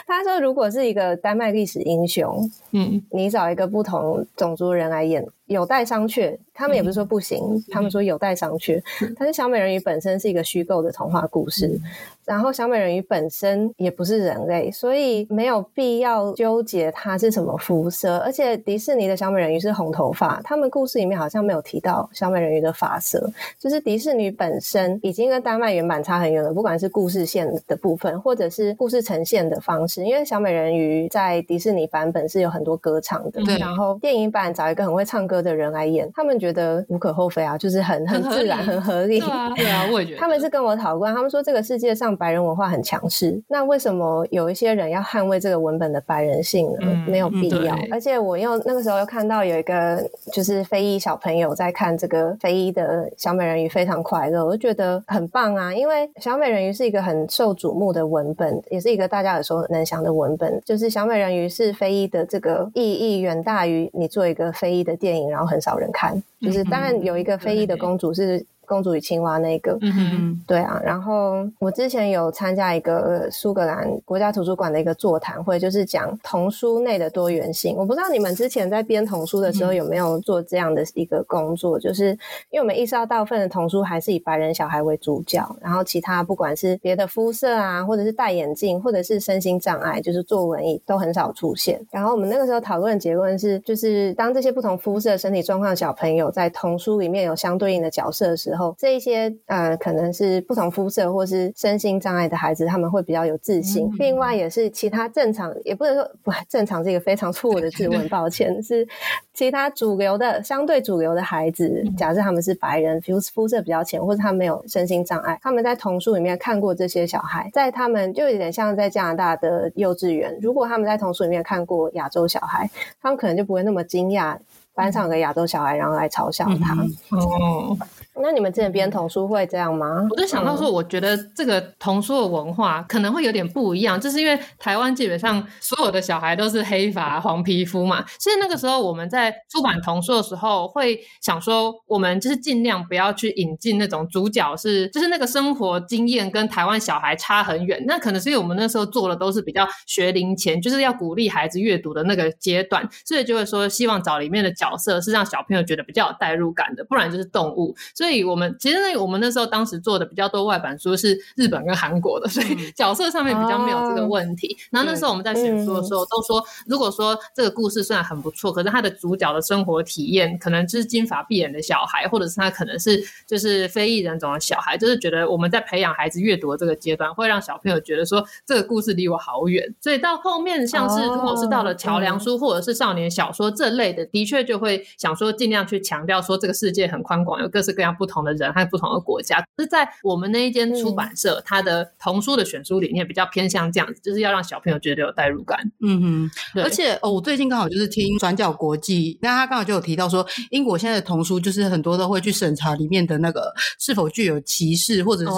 [0.07, 5.27] 他说，如果是一个丹麦历史英雄，嗯，你找一个不同种族人来演。
[5.49, 8.81] 有待商榷，他们也不是说不行，嗯、他们说有待商榷。
[9.03, 11.81] 嗯、但是小美人鱼本身是一个虚构的童话故事，嗯、
[12.25, 18.19] 然后小美人鱼本身也不是人类，所以没有必要纠结它是什么肤色。
[18.19, 23.31] 而且迪士尼的小美人鱼是红头发，他们故事里面好像没有提到小美人鱼的发色。
[23.59, 30.05] 就是迪士尼本身已经跟丹麦原版差很远了，不管是故事线的部分，或者是故事呈现的方式。
[30.05, 39.20] 因为小美人鱼在迪士尼版本是有很多歌唱的，对然后电影版找一个很会唱歌的人来演，他们觉得无可厚非啊，就是很很自然、很合理。
[39.20, 40.18] 对啊，对啊，我也觉得。
[40.20, 46.79] 他们是跟我讨论，他们说这个世界上白人文化很强势，那为什么有一些人要捍卫这个文本的白人性呢？
[46.83, 47.77] 嗯、没有必要。
[47.90, 55.74] 而且我又那个时候又看到有一个就是非裔小朋友在看这个非裔的小美人鱼，非常快乐，我就觉得很棒啊。
[55.74, 60.61] 因为小美人鱼是一个很受瞩目的文本，也是一个大家耳熟能详的文本。
[60.64, 68.45] 就是小美人鱼是非裔的这个意义远大于你做一个非裔的电影，然后很少人看，就是当然有一个非裔的公主是。
[68.68, 70.81] 公主与青蛙那个，嗯哼，对啊。
[70.85, 77.74] 然后我之前有参加一个苏格兰国家图书馆的一个座谈会，就是讲童书内的多元性。
[77.76, 82.11] 我不知道你们之前在编童书的时候有没有做这样的一个工作，就是
[82.50, 91.81] 因为我们意识到大部分的童书还是以白人小孩为主角，然后其他不管是别的肤色啊，或者是戴眼镜，或者是身心障碍，就是做文艺都很少出现。
[91.90, 98.58] 然后我们那个时候讨论的结论是，就是当这些不同肤色身体状况的小朋友在童书里面有相对应的角色的时候。
[98.59, 103.87] 后这一些呃，可能是不同肤色或是身心障碍的孩子，他们会比较有自信。
[103.87, 108.87] 嗯、另外，也是其他正常，也不能说不正常是一个非常错误的质问， 抱歉，是
[109.33, 122.68] 其他主流的相对主流的孩子，假设他们是白人，肤肤色比较浅，或者他们没有身心障碍，他们在童书里面看过这些小孩，在他们就有点像在加拿大的幼稚园，如果他们在童书里面看过亚洲小孩，
[123.01, 124.37] 他们可能就不会那么惊讶，
[124.79, 126.73] 班上有个亚洲小孩，然后来嘲笑他。
[126.75, 127.77] 嗯、哦。
[128.21, 130.07] 那你们之前编童书会这样吗？
[130.11, 147.85] 我就想到说，我觉得这个童书的文化可能会有点不一样，就是因为台湾基本上所有的小孩都是黑发、黄皮肤嘛，所以那个时候我们在出版童书的时候，会想说，我们就是尽量不要去引进那种主角是，就是那个生活经验跟台湾小孩差很远。
[147.87, 158.18] 那可能是因为我们那时候做的都是比较学龄前，就是要鼓励孩子阅读的那个阶段，所以就会说希望找里面的角色是让小朋友觉得比较有代入感的，不然就是动物，所以。
[158.28, 164.54] 我们其实呢，我们那时候当时做的比较多外版书是日本跟韩国的，所以角色上面比较没有这个问题。
[164.54, 179.64] 嗯、然后那时候我们在选书的时候都说，如果说这个故事虽然很不错，可是他的主角的生活体验可能就是金发碧眼的小孩，或者是他可能是就是非裔人种的小孩，就是觉得我们在培养孩子阅读的这个阶段，会让小朋友觉得说这个故事离我好远。
[179.81, 189.42] 所以到后面像是如果是到了桥梁书或者是少年小说这类的，的确就会想说尽量去强调说这个世界很宽广，有各式各样不同的人和不同的国家。
[189.59, 195.59] 是在我们那一间出版社，它的童书的选书理念比较偏向这样子，就是要让小朋友觉得有代入感。
[195.81, 196.63] 嗯哼，对。
[196.63, 205.31] 而且哦，我最近刚好就是听转角国际，那他刚好就有提到说，英国现在的童书就是很多都会去审查里面的那个是否具有歧视，或者是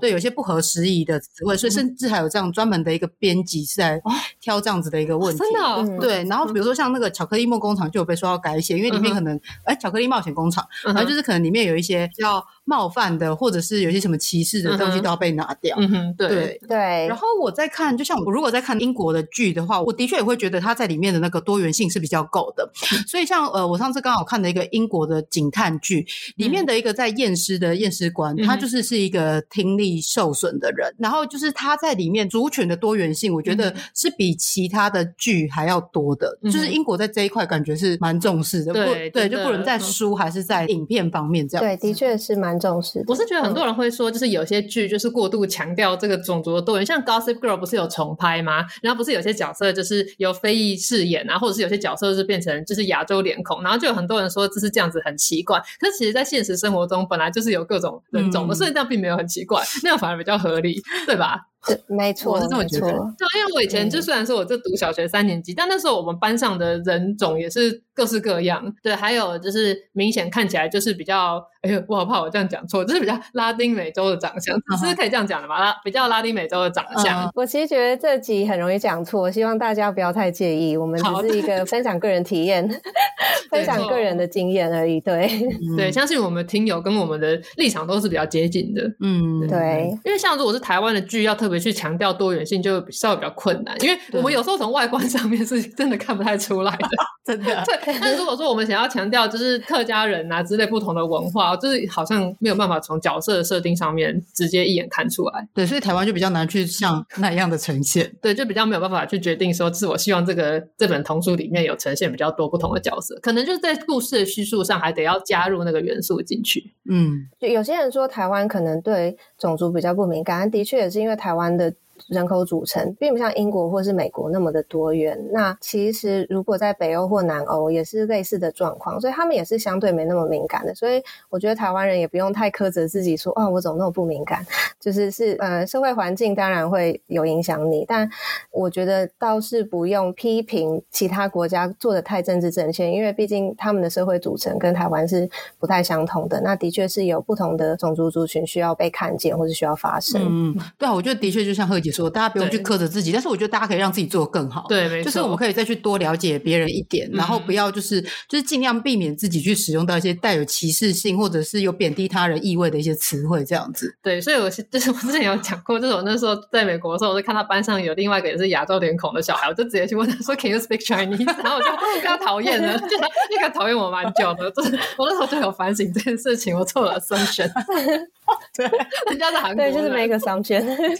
[0.00, 4.00] 对有些不合时宜的词汇，所以甚至还有这样专门的一个编辑是在
[4.40, 5.38] 挑这样子的一个问题。
[5.38, 5.98] 真的？
[6.00, 6.24] 对。
[6.24, 12.42] 然后比如说像那个巧克力梦工厂就有被说要改写，因为里面可能哎，巧克力冒险工厂，然后就是可能里面有一些叫。
[12.64, 15.76] 冒犯的，或者是有些什么歧视的东西都要被拿掉。
[15.80, 16.76] 嗯哼，对对对。
[17.08, 22.70] 然后我在看，就像我如果在看英国的剧的话，我的确也会觉得它在里面的那个多元性是比较够的。
[23.08, 26.06] 所以像呃，我上次刚好看的一个英国的警探剧，
[26.36, 30.94] 里面的一个在验尸的验尸官，他就是是一个听力受损的人。
[30.98, 36.38] 然后就是他在里面族群的多元性，我觉得是比其他的剧还要多的。
[36.44, 38.72] 就是英国在这一块感觉是蛮重视的。
[38.72, 41.66] 对对，就不能在书还是在影片方面这样。
[41.66, 42.51] 对，的确是蛮。
[42.58, 48.64] 重视，我是觉得很多人会说，就是有些剧就是过度强调这个种族的多元，像《Gossip Girl》不是有重拍吗？
[48.82, 55.58] 然后不是有些角色就是由非裔饰演啊，或者是有些角色是变成就是亚洲脸孔，然后就有很多人说这是这样子很奇怪。
[55.78, 61.48] 可是其实，在现实生活中本来就是有各种人种的，所以这样并没有很奇怪，那样反而比较合理，对吧？
[61.66, 62.86] 对，没错，我是这么觉得。
[62.90, 68.74] 对，因为我以前就虽然说我就读小学三年级，但那时候我们班上的人种也是各式各样。
[68.82, 75.60] 对，还有就是明显看起来就是比较，哎呦，我好怕我这样讲错，就是比较拉丁美洲的长相，是可以这样讲的吗？
[75.60, 77.30] 拉比较拉丁美洲的长相。
[77.34, 80.76] 我其实觉得这集很容易讲错，希望大家不要太介意。
[80.76, 82.68] 我们只是一个分享个人体验，
[83.50, 85.00] 分享个人的经验而已。
[85.00, 85.30] 对，
[85.76, 88.82] 对，相信我们听友跟我们的立场都是比较接近的。
[89.00, 96.88] 嗯，对，因为像如果是台湾的剧，要特别去强调多元性就稍微比较困难，因为我们有时候从外观上面是真的看不太出来的，
[97.24, 97.62] 真的。
[97.64, 105.46] 对，但如果说我们想要强调就是客家人啊之类不同的文化，就是好像没有办法从角色的设定上面直接一眼看出来。
[105.54, 108.12] 对，所以台湾就比较难去像那样的呈现。
[108.20, 116.74] 对，就比较没有办法去决定说，是我希望这个这本童书里面有呈现比较多不同的角色，可能就是在故事的叙述上还得要加入那个元素进去。
[116.90, 121.74] 嗯，就有些人说台湾可能对种族比较不敏感，但的确也是因为台湾玩的
[122.08, 125.18] 人口组成并不像英国或是美国那么的多元。
[125.32, 130.74] 那其实如果在北欧或南欧也是类似的状况，所以他们也是相对没那么敏感的。
[130.74, 134.44] 所以我觉得台湾人也不用太苛责自己说，啊我怎么那么不敏感？
[134.80, 138.10] 就是是呃社会环境当然会有影响你，但
[138.50, 145.30] 我觉得倒是不用批评其他国家做的太政治正确，因为毕竟他们的社会组成跟台湾是
[145.60, 146.40] 不太相同的。
[146.40, 150.20] 那的确是有不同的种族族群需要被看见或是需要发声。
[150.28, 154.66] 嗯，对啊，我觉得的确就像贺姐说，大家不用去苛责自己，但是我觉得大家可以让自己做得更好。
[154.68, 163.94] 对，没错，就是我们可以再去多了解别人一点，然后不要就是就是尽量避免自己去使用到一些带有歧视性或者是有贬低他人意味的一些词汇，这样子。
[164.02, 174.50] 对，所以我是就是我之前有讲过，就是我那时候在美国的时候，我就看到班上有另外一个也是亚洲脸孔的小孩，我就直接去问他说：“Can you speak Chinese？” 然后我就被他讨厌了，就他应该讨厌我蛮久的。
[174.52, 177.50] 就是我那时候就有反省这件事情，我错了 assumption。
[178.56, 178.66] 对，
[179.10, 180.60] 人家是韩国，对，就是 make assumption。
[180.76, 180.96] 对。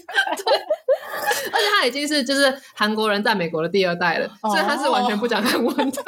[1.53, 6.03] 而且他已经是就是韩国人在美国的第二代了，所以他是完全不讲韩文的，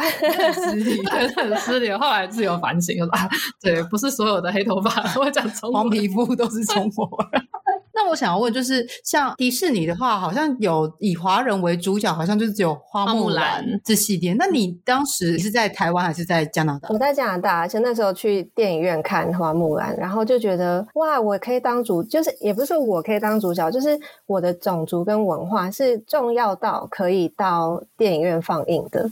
[0.00, 1.04] 很失礼，
[1.36, 1.90] 很失礼。
[1.92, 3.28] 后来自由反省，说啊，
[3.60, 7.42] 对，不是所有的黑头发都会讲黄皮肤都是中国人。
[7.92, 14.32] 那我想要问，就是像迪士尼的话，好像有以华人为主角，好像就是只有花木兰这系列。
[14.38, 16.88] 那你当时是在台湾还是在加拿大？
[16.88, 29.10] 我在加拿大，而且那时候去电影院看花木兰，然后就觉得哇，我可以当主，就是也不是说我可以当主角，就是我的种族跟文化是重要到可以到电影院放映的。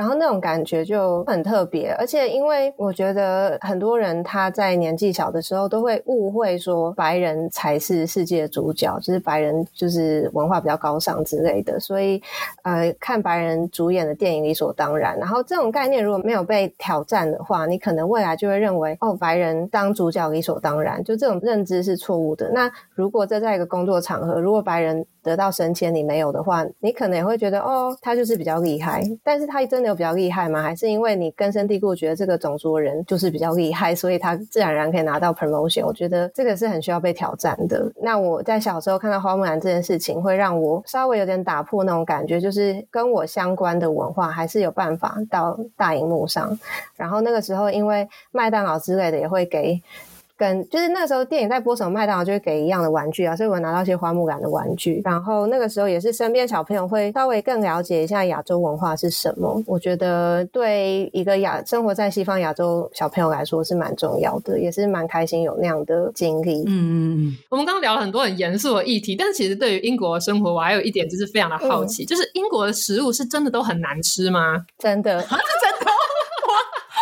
[0.00, 12.18] 然后那种感觉就很特别，而且因为我觉得很多人他在年纪小的时候都会误会说白人才是世界主角，就是白人就是文化比较高尚之类的，所以
[12.62, 15.18] 呃看白人主演的电影理所当然。
[15.18, 22.50] 然后这种概念如果没有被挑战的话，你可能未来就会认为哦白人当主角理所当然，就这种认知是错误的。
[22.54, 29.02] 那如果这在一个工作场合，如果白人得到升迁，你没有的话，你可能也会觉得哦，他就是比较厉害。
[29.22, 30.62] 但是他真的有比较厉害吗？
[30.62, 35.84] 还是因为你根深蒂固觉得这个种族人就是比较厉害，所以他自然而然可以拿到 promotion？
[35.86, 37.90] 我觉得这个是很需要被挑战的。
[38.02, 46.58] 那我在小时候看到花木兰这件事情，会让我稍微有点打破那种感觉，就是跟我相关的文化还是有办法到大荧幕上。
[46.96, 49.80] 然后那个时候，因为麦当劳之类的也会给。
[50.40, 55.02] 跟就是那个时候电影在播什么，麦当劳就会给一样的玩具啊，所以我拿到一些花木兰的玩具。
[55.04, 59.62] 然后那个时候也是身边小朋友会稍微更了解一下亚洲文化是什么。
[59.66, 66.62] 我觉得对一个亚生活在西方亚洲小朋友来说是蛮重要的，也是蛮开心有那样的经历。
[66.62, 67.36] 嗯嗯嗯。
[67.50, 74.64] 我们刚刚聊了很多很严肃的议题，但其实对于英国的生活，我还有一点就是非常的好奇，嗯、就是英国的食物是真的都很难吃吗？
[74.78, 75.36] 真的， 真的。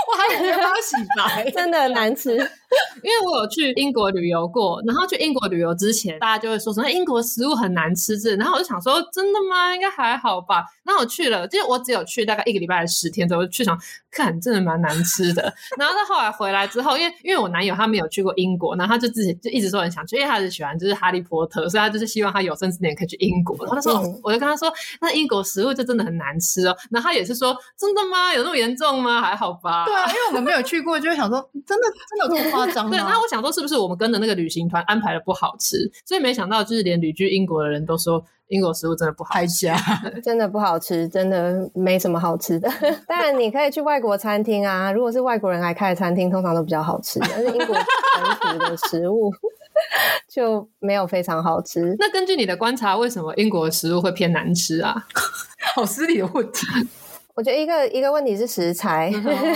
[0.09, 2.37] 我还以为要洗白， 真的很难吃。
[3.03, 9.75] 因为我有去英国旅游过，然后去英国旅游之前，大家就会说什么英国食物很难吃，这然后我就想说，真的吗？
[9.75, 10.65] 应该还好吧。
[10.85, 13.79] 那我去了，就是我只有去大概一个礼拜的十天左右，去想
[14.11, 15.43] 看真的蛮难吃的。
[15.79, 23.57] 然后他后来回来之后，因为因为我男友他没有去过英国，然后他就自己就一直说很想去，因为他是喜欢就是哈利波特，所以他就是希望他有生之年可以去英国。
[23.65, 26.77] 然后他说，嗯、我就跟他说，那英国食物就真的很难吃哦。
[26.91, 28.35] 然后他也是说，真的吗？
[28.35, 29.21] 有那么严重吗？
[29.21, 29.85] 还好吧。
[29.85, 32.91] 对啊，因为我们没有去过，就会想说，真的真的有这 么夸张吗？
[32.97, 35.91] 对，那我想说，是不是我们跟的那个旅行团安排的不好吃？
[36.05, 39.69] 所以没想到，就是连旅居英国的人都说英国食物真的不好吃，
[40.23, 42.71] 真的不好吃，真的没什么好吃的。
[43.07, 47.19] 当然，你可以去外国餐厅啊，如果是外国人来开的餐厅，通常都比较好吃。
[47.21, 49.33] 但是英国本土的食物
[50.29, 51.95] 就没有非常好吃。
[51.99, 55.07] 那根据你的观察，为什么英国的食物会偏难吃啊？
[55.75, 56.67] 好失礼的问题。
[57.39, 59.13] 我觉得一个一个问题是食材，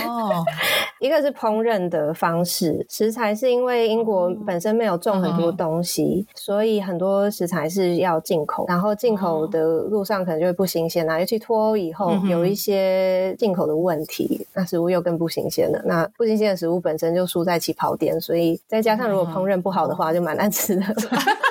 [0.07, 0.41] 哦、
[1.01, 2.85] 一个是烹饪的方式。
[2.87, 8.65] 食材是因为英国本身没有种很多东西，哦、所以很多食材是要进口。
[8.69, 15.81] 然后进口的路上可能就会不新鲜啊，尤其脱欧以后有一些进口的问题，嗯、那食物又更不新鲜了。
[15.83, 20.83] 那不新鲜的食物本身就输在起跑点，所以再加上如果烹饪不好的话，就蛮难吃的。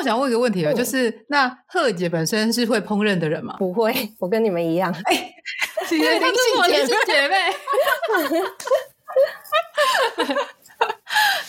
[0.00, 3.54] 我想问一个问题啊，就是那贺姐本身是会烹饪的人吗？
[3.58, 4.90] 不会，我跟你们一样。
[5.04, 5.30] 哎，
[5.86, 6.18] 姐妹，
[7.04, 7.34] 姐妹。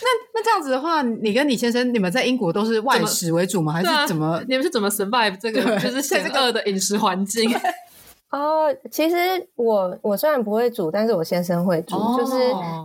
[0.04, 3.72] 那那这样子的话，你跟你先生，你们在英国都是外食为主吗？
[3.72, 4.44] 还是怎么？
[4.50, 7.50] 你们是怎么 survive 这个就是险恶的饮食环境？
[8.32, 9.16] 哦，oh, 其实
[9.58, 12.18] 我我虽然不会煮，但是我先生会煮，oh.
[12.18, 12.38] 就是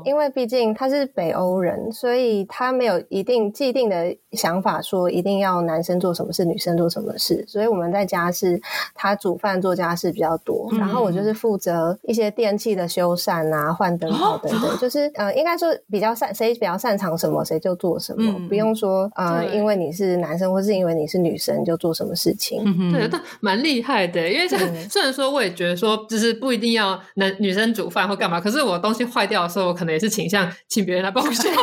[0.05, 7.45] 因为毕竟他是北欧人，所以他没有一定既定的想法，说一定要男生做什么事，女生做什么事。
[7.47, 8.61] 所以我们在家是
[8.93, 14.79] 他煮饭做家事比较多，嗯、然后我就是负责一些电器的修缮啊、换灯泡等等，oh.
[14.83, 22.65] 就是呃，应该说比较擅谁比较擅长什么，谁就做什么，嗯、不用说呃，因为你是男生或是因为你是女生就做什么事情。
[22.67, 24.59] 嗯、对，但蛮厉害的，因为这
[24.91, 25.36] 虽然说。
[25.37, 28.41] 我也觉得说，就是不一定要男女生煮饭或干嘛。
[28.41, 31.49] 可是我东西坏掉的时候，我可能也是倾向请别人来帮我修。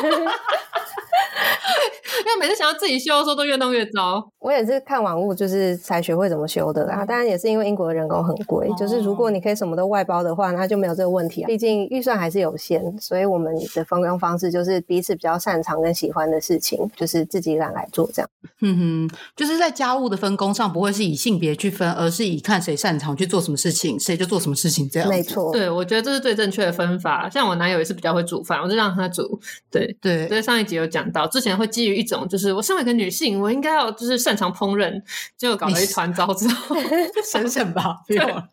[2.26, 4.24] 因为每次想要自己修的时候，都越弄越糟。
[4.40, 7.04] 我也是看网物，就是才学会怎么修的啦。
[7.06, 11.48] 当然也是因为英国的人工很贵，哦、就是如果你可以什么都外包的话，那就没有这个问题啊。
[11.48, 18.30] 毕竟预算还是有限，所以我们的分工方式就是彼此比较擅长跟喜欢的事情，就是自己揽来做这样。
[18.62, 25.08] 嗯哼，就是在家务的分工上，不会是以性别去分，而是以看谁擅长去做什么事情，谁就做什么事情这样。
[25.08, 27.30] 没错，对，我觉得这是最正确的分法。
[27.30, 29.40] 像我男友也是比较会煮饭，我就让他煮。
[29.72, 35.02] 对对，所以上一集有讲到，之前会基于一种就是我身为一个女性，我应该要就是擅长烹饪。
[35.38, 36.76] 结果搞了一团糟之后，
[37.32, 38.50] 省省吧，不用了。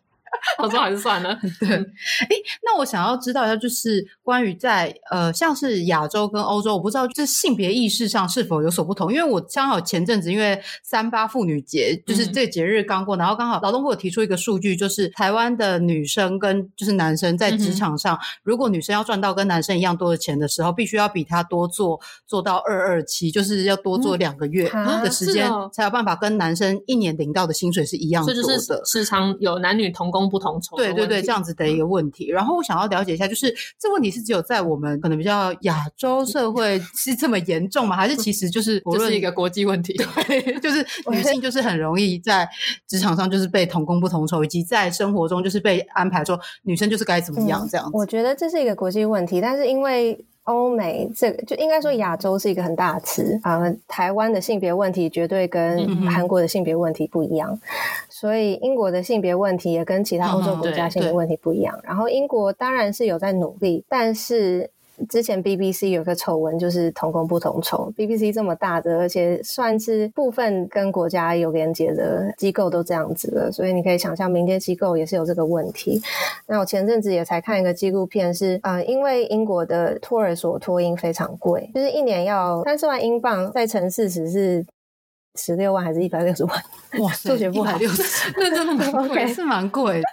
[0.57, 1.37] 我说还是算了。
[1.59, 2.29] 对，哎，
[2.63, 9.11] 那我想要知道一下，就是关于在呃，像是亚洲跟欧洲，我不知道这性别意识上是否有所不同。
[9.11, 24.69] 因为我刚好前阵子因为三八妇女节，就是这个节日刚过，嗯、然后刚好劳动部有提出一个数据，就是台湾的女生跟就是男生在职场上，嗯、如果女生要赚到跟男生一样多的钱的时候，必须要比他多做做到二二七，就是要多做两个月
[25.03, 28.41] 的时间，嗯、才有办法跟男生一年领到的薪水是一样多的。
[28.41, 32.31] 这就是时常有男女同工不同酬，对对对，这样子的一个问题。
[32.31, 37.95] 嗯、然后我想要了解一下，就是这问题是只有在我们可能比较亚洲社会 是这么严重吗？
[37.95, 39.93] 还是其实就是这是一个国际问题？
[40.27, 42.47] 对， 就是女性就是很容易在
[42.87, 47.91] 职场上就是被同工不同酬，以及在生活中就是被安排说女生就是该怎么样这样子。
[47.93, 50.25] 我觉得这是一个国际问题，但是因为。
[50.45, 57.59] 欧美这个就应该说亚洲是一个很大的词啊，呃，台湾的性别问题绝对跟韩国的性别问题不一样，嗯、
[58.09, 61.75] 所以英国的性别问题也跟其他欧洲国家性别问题不一样。
[61.77, 64.69] 嗯、然后英国当然是有在努力，但是
[65.09, 67.91] 之前 BBC 有个丑闻，就是同工不同酬。
[67.97, 76.01] BBC 这么大的，而且算是部分跟国家有连接的机构都这样子了，所以你可以想象民间机构也是有这个问题。
[76.47, 84.65] 那我前阵子也才看一个纪录片是，是呃，因为英国的托儿所托婴非常贵，就是一年要三十万英镑，再乘四十是
[85.35, 86.63] 十六万还是一百六十万？
[86.99, 89.27] 哇，数学不好，六十，那真的蛮贵.
[89.33, 90.03] 是蛮贵的。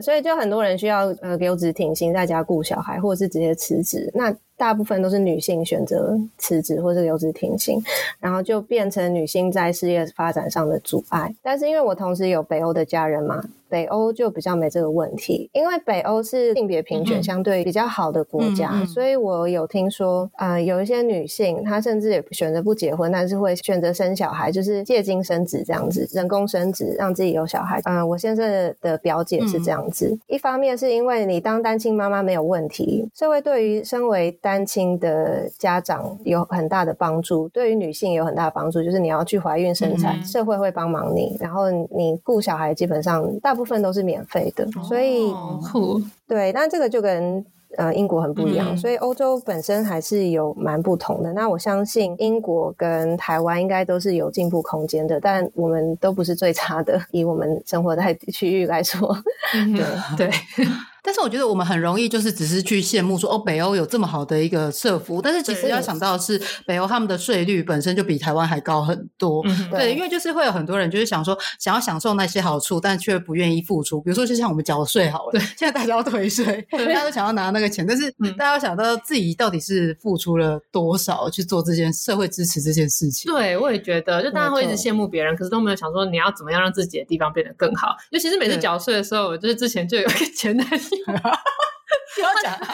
[0.00, 4.10] 所以就很多人需要呃留职停薪，在家顾小孩，或者是直接辞职。
[4.14, 7.82] 那大部分都是女性选择辞职或是留职停薪，
[8.18, 11.34] 然后就变成女性在事业发展上的阻碍。
[11.42, 27.80] 但是因为我同时有北欧的家人嘛，北欧就比较没这个问题，因为北欧是性别平权相对比较好的国家，嗯、所以我有听说，呃，有一些女性她甚至也选择不结婚，但是会选择生小孩，就是借精生子这样子，人工生殖让自己有小孩。
[27.84, 45.32] 嗯、呃，我先生的表姐是这样子，嗯、一方面是因为你当单亲妈妈没有问题，社会对于身为单单亲的家长有很大的帮助，对于女性有很大的帮助，就是你要去怀孕生产，嗯、社会会帮忙你，然后你雇小孩基本上大部分都是免费的，哦、所以
[45.70, 46.02] 酷。
[46.26, 47.44] 对，但这个就跟
[47.76, 51.32] 呃英国很不一样，嗯、所以欧洲本身还是有蛮不同的。
[51.32, 59.16] 那我相信英国跟台湾应该都是有进步空间的，但我们都不是最差的，以我们生活在 区域来说，
[59.54, 59.72] 嗯、
[60.16, 60.26] 对。
[60.26, 60.66] 对。
[61.02, 69.42] 但是我觉得我们很容易就是只是去羡慕说哦，北欧有这么好的一个社福，但是其实要想到的是北欧他们的税率本身就比台湾还高很多。
[69.46, 74.00] 嗯、对，对，因为就是会有很多人就是想说想要享受那些好处，但却不愿意付出。
[74.00, 83.32] 比如说就像我们缴税好了，对，现在大家要退税，大家都想要拿那个钱，但是大家要想到自己到底是付出了多少去做这件社会支持这件事情。
[83.32, 87.96] 对，我也觉得，就大家会一直羡慕别人，可是都没有想说你要怎么样让自己的地方变得更好。
[88.10, 90.66] 尤其是每次缴税的时候，我就是之前就有一个前男
[90.96, 91.04] 友。
[92.16, 92.52] 不要讲。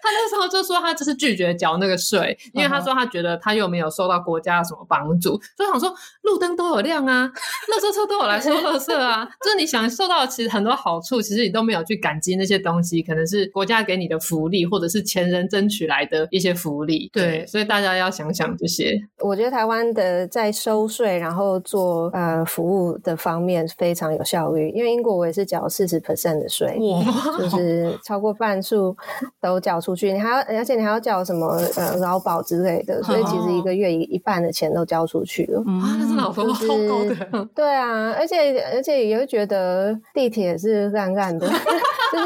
[0.00, 5.92] 他那时候就说他就是拒绝缴那个税，因为他说他觉得他又没有受到国家什么帮助，所以想说
[6.22, 7.26] 路灯都有亮啊，
[7.68, 17.10] 垃圾车都有来收垃圾啊，就是你享受到其实很多好处，其实你都没有去感激那些东西，可能是国家给你的福利，或者是前人争取来的一些福利。
[17.12, 18.98] 对，所以大家要想想这些。
[19.18, 28.96] 我觉得台湾的在收税然后做呃服务的方面非常有效率，因为英国我也是缴四十 percent 的税，哇，就是超过半数。
[29.40, 35.60] 都缴出去，你还要，而且你还要缴什么呃劳保之类的，所以其实一个月一一半的钱都交出去了。
[35.60, 37.48] 啊，那是老公好高的。
[37.54, 41.46] 对啊，而且而且也会觉得地铁是烂烂的，
[42.12, 42.24] 就是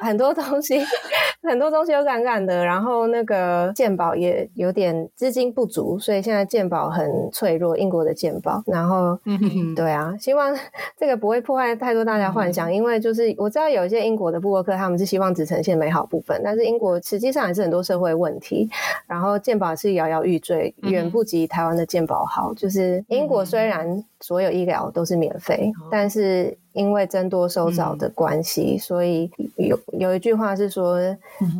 [0.00, 0.80] 很多东西
[1.48, 8.62] 很多东西都烂烂的，然后那个健保也有点资金不足，所以现在健保很脆弱，英国的健保。
[8.66, 9.18] 然后，
[9.74, 10.54] 对啊，希望
[10.96, 18.68] 这个不会破坏太多大家幻想，因为就是我知道有一些英国的布洛克，他们是希望只呈现美好部分，但是英国实际上还是很多社会问题，
[19.06, 22.52] 然后健保是摇摇欲坠，远不及台湾的健保好。
[22.54, 26.56] 就是英国虽然所有医疗都是免费，但是。
[26.78, 31.00] 因为增多收少的关系，嗯、所以有有一句话是说，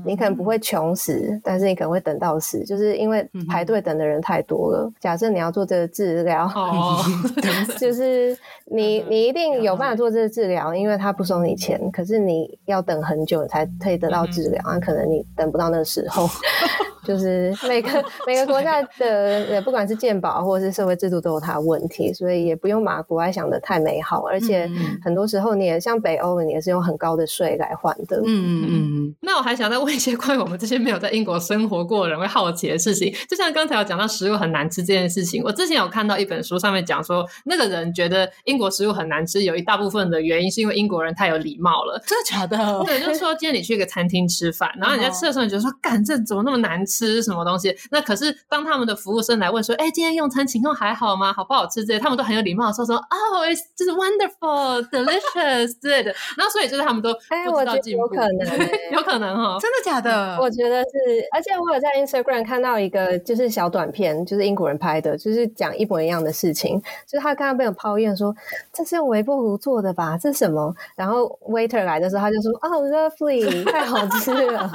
[0.05, 4.85] 你可能不会穷死，嗯、但是你可能会等到死，就是因为排队等的人太多了。
[4.85, 6.99] 嗯、假设你要做这个治疗，哦、
[7.81, 16.29] 就是你你一定有办法做这个治疗，因为他不收你钱，可是你要等很久才可以得到治疗，啊、可能你等不到那个时候。
[17.05, 24.27] 就是每个每个国家的，不管是健保或者是社会制度都有它的问题，所以也不用把国外想的太美好。
[24.27, 24.69] 而且
[25.03, 28.19] 很多时候你也像北欧，你也是用很高的税来换的。
[28.19, 29.15] 嗯嗯嗯。
[29.23, 41.99] 那我还想再问一些关于我们这些没有在英国生活过的人会好奇的事情，就像刚才有讲到食物很难吃这件事情，我之前有看到一本书上面讲说，那个人觉得英国食物很难吃，有一大部分的原因是因为英国人太有礼貌了。
[42.07, 42.85] 真的假的？
[42.85, 46.99] 对，就是说今天你去一个餐厅吃饭，然后你在吃的时候你觉得说，干这怎么那么难吃？
[47.09, 47.75] 吃什么东西？
[47.91, 51.33] 那可是当他们的服务生来问说：“哎、欸，今天用餐情况还好吗？
[51.33, 53.07] 好不好吃？”这些他们都很有礼貌的说：“说哦，
[53.75, 60.37] 就是 wonderful, delicious 之类的。”然后所以就是他们都哎，我觉得有可能， 有可能哈，真的假的？
[60.41, 60.89] 我觉得是，
[61.33, 66.81] 而且我有在 Instagram 看到一个就是小短片，就是英国人拍的，就是讲一模一样的事情。
[67.07, 68.35] 就是他刚刚被我抛怨说
[68.73, 70.19] ：“这是用微波炉做的吧？
[70.21, 74.71] 这是什么？”然后 waiter 来的时候，他就说：“哦，lovely，太好吃了。”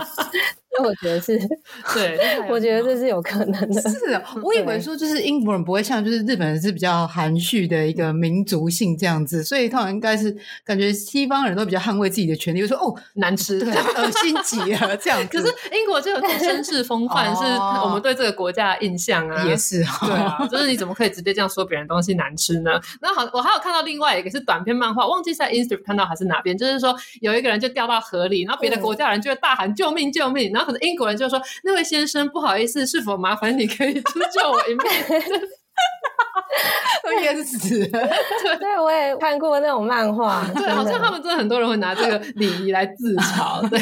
[0.81, 1.37] 我觉得是，
[1.93, 2.17] 对，
[2.49, 3.81] 我觉得这是有可能的。
[3.81, 13.69] 是，我以为说就是英国人不会像就是日本人是比较含蓄的一个民族性这样子，所以他们应该是感觉西方人都比较捍卫自己的权利，就说哦难吃，对，
[14.01, 15.27] 恶心极了这样。
[15.27, 17.43] 可是英国就有绅士风范，是
[17.83, 22.71] 我们对这个国家的印象啊，也是，对啊，就是你怎么可以直接这样说别人东西难吃呢？
[23.01, 35.49] 那好，我还有看到另外一个是短篇漫画，忘记在 Instagram 看到还是哪边，就是说有一个人就掉到河里，然后别的国家人就会大喊救命救命，然后可能英国人就说那位先生不好意思，是否麻烦你可以 出救我一命？
[37.03, 38.07] 都淹死了。
[38.59, 40.45] 对，我也看过那种漫画。
[40.55, 43.67] 对，好像他们真的很多人会拿这个礼仪来自嘲。
[43.69, 43.79] 对，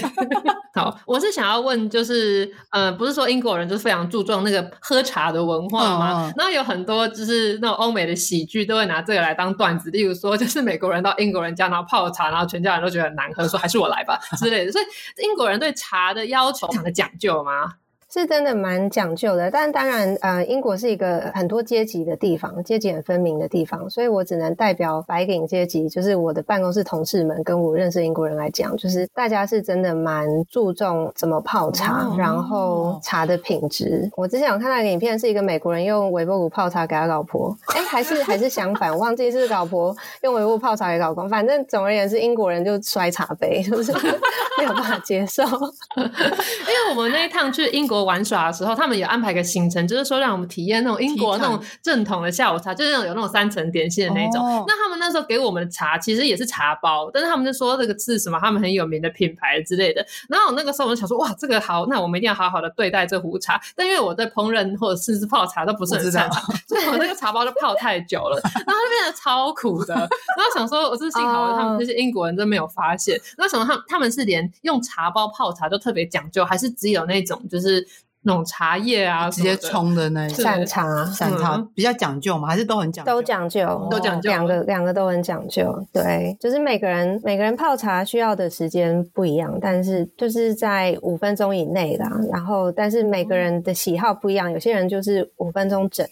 [0.74, 6.32] 好，我是想要问，就是，呃，不是说英国人就是非常注重那个喝茶的文化吗？
[6.36, 14.72] 那、嗯、有很多就是那种欧美的喜剧都会拿这个来当段子，例如说，就是美国人到英国人家然后泡茶，然后全家人都觉得很难喝，说还是我来吧之类的。
[14.72, 14.86] 所以
[15.24, 17.74] 英国人对茶的要求非常的讲究吗？
[18.14, 34.12] 是真的蛮讲究的，但当然，呃，英国是一个很多阶级的地方，阶级很分明的地方，所以我只能代表白领阶级，就是我的办公室同事们跟我认识英国人来讲，就是大家是真的蛮注重怎么泡茶，哦、然后茶的品质。
[34.18, 43.94] 我之前有看到一个影片，是一个美国人用微波炉泡茶给他老婆，哎，还是还是相反，我忘记是老婆用微波泡茶给老公，反正总而言之，英国人就摔茶杯，就是
[44.60, 45.44] 没有办法接受。
[45.96, 48.01] 因为我们那一趟去英国。
[48.04, 54.42] 玩耍的时候，他们有安排个行程，就是说让我们体验那种英国那种正统的下午茶，就是那种有那种三层点心的那种。
[54.46, 60.06] 哦、那他们那时候给我们的茶其实也是茶包，但是他们就说这个是什么，他们很有名的品牌之类的。
[60.28, 63.60] 然后那个时候我就想说，哇，这个好，那我们一定要好好的对待这壶茶。
[63.76, 69.94] 但因为我在烹饪或者是泡茶都不是很擅长，所以我那个茶包就泡太久了， 然后就变得超苦的。
[69.94, 73.20] 然后想说，我是幸好他们这些英国人都没有发现。
[73.38, 77.88] 那想到他们他们是连用茶包泡茶都特别讲究，还是只有那种就是。
[78.24, 83.12] 那种茶叶啊，直接冲的那种散茶，散茶比较讲究嘛，还是都很讲究？
[83.12, 85.76] 都讲究，都讲究，两个两个都很讲究。
[85.92, 92.08] 对，就是每个人每个人泡茶需要的时间不一样，但是就是在五分钟以内啦。
[92.32, 96.06] 然后，但是每个人的喜好不一样，有些人就是五分钟整。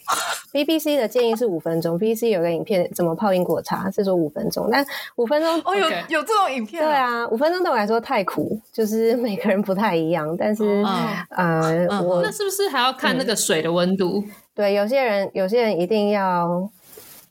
[0.52, 4.84] BBC 的建议是五分钟，BBC 有个影片怎么泡英国茶是说五分钟，但
[5.18, 6.84] 五分钟哦有有这种影片？
[6.84, 10.84] 对啊，五分钟对我来说太苦，就是每个人不太一样，但是
[11.30, 11.99] 呃。
[12.02, 14.24] 我那是不是还要看那个水的温度？
[14.26, 16.70] 嗯，对，有些人有些人一定要。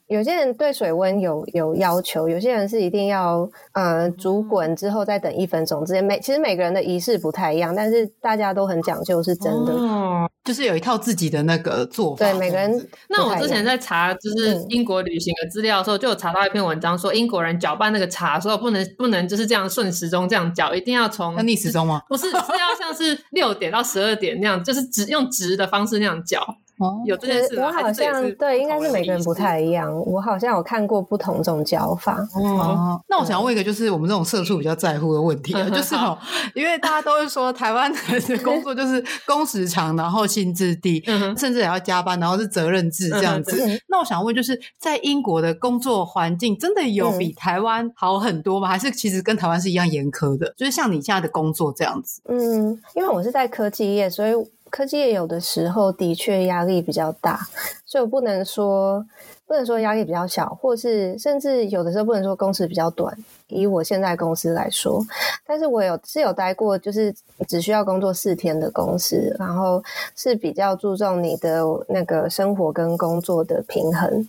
[0.09, 6.03] 有些人对水温有有要求，有些人是一定要呃煮滚之后再等一分钟之间。
[6.03, 9.73] 每其实每个人的仪式不太一样，但是大家都很讲究，是真的。
[9.73, 12.25] 哦，就是有一套自己的那个做法。
[12.25, 12.89] 对，每个人。
[13.11, 22.01] 那我之前在查就是英国旅行的资料的时候，嗯、就有查到一篇文章说，英国人搅拌那个茶的时候不能不能就是这样顺时钟这样搅，一定要从逆时钟吗？
[22.09, 26.43] 不是，是要像是六点到十二点那样，就是直用直的方式那样搅。
[26.79, 29.93] 哦，有这件事，我好像对，应该是每个人不太一样。
[30.07, 32.19] 我好像有看过不同种教法。
[32.35, 36.17] 哦，那我想问一个，就是我们这种社畜比较在乎的问题， 就是哦，
[36.55, 37.99] 因为大家都会说台湾的
[38.45, 41.03] 工作就是工时长，然后薪资低，
[41.37, 43.61] 甚至也要加班，然后是责任制这样子。
[43.89, 48.69] 那我想问，就是在英国的工作环境真的有比台湾好很多吗？
[48.69, 50.55] 还是其实跟台湾是一样严苛的？
[50.57, 52.21] 就是像你现在的工作这样子。
[52.29, 54.33] 嗯，因为我是在科技业，所以。
[54.71, 57.41] 科技业有的时候的确压力比较大，
[57.85, 59.05] 所以我不能说
[59.47, 63.17] 不能说压力比较小，或是甚至有的时候不能说工时比较短。
[63.49, 65.03] 以我现在公司来说，
[65.47, 67.15] 但是我有是有待过，就是
[67.47, 69.83] 只需要工作四天的公司，然后
[70.15, 74.29] 是比较注重你的那个生活跟工作的平衡。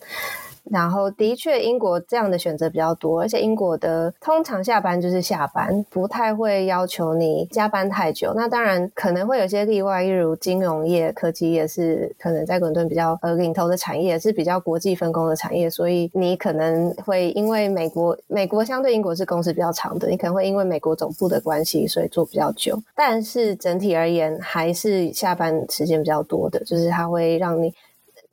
[0.64, 8.34] 然后的确，英国这样的选择比较多，而且英国的通常下班就是下班，不太会要求你加班太久。
[8.36, 22.80] 那当然可能会有些例外，例如金融业、科技业是可能在伦敦比较呃领头的产业，是比较国际分工的产业，所以你可能会因为美国美国相对英国是工时比较长的，你可能会因为美国总部的关系，所以做比较久。
[22.96, 27.74] 但是整体而言，还是下班时间比较多的，就是它会让你。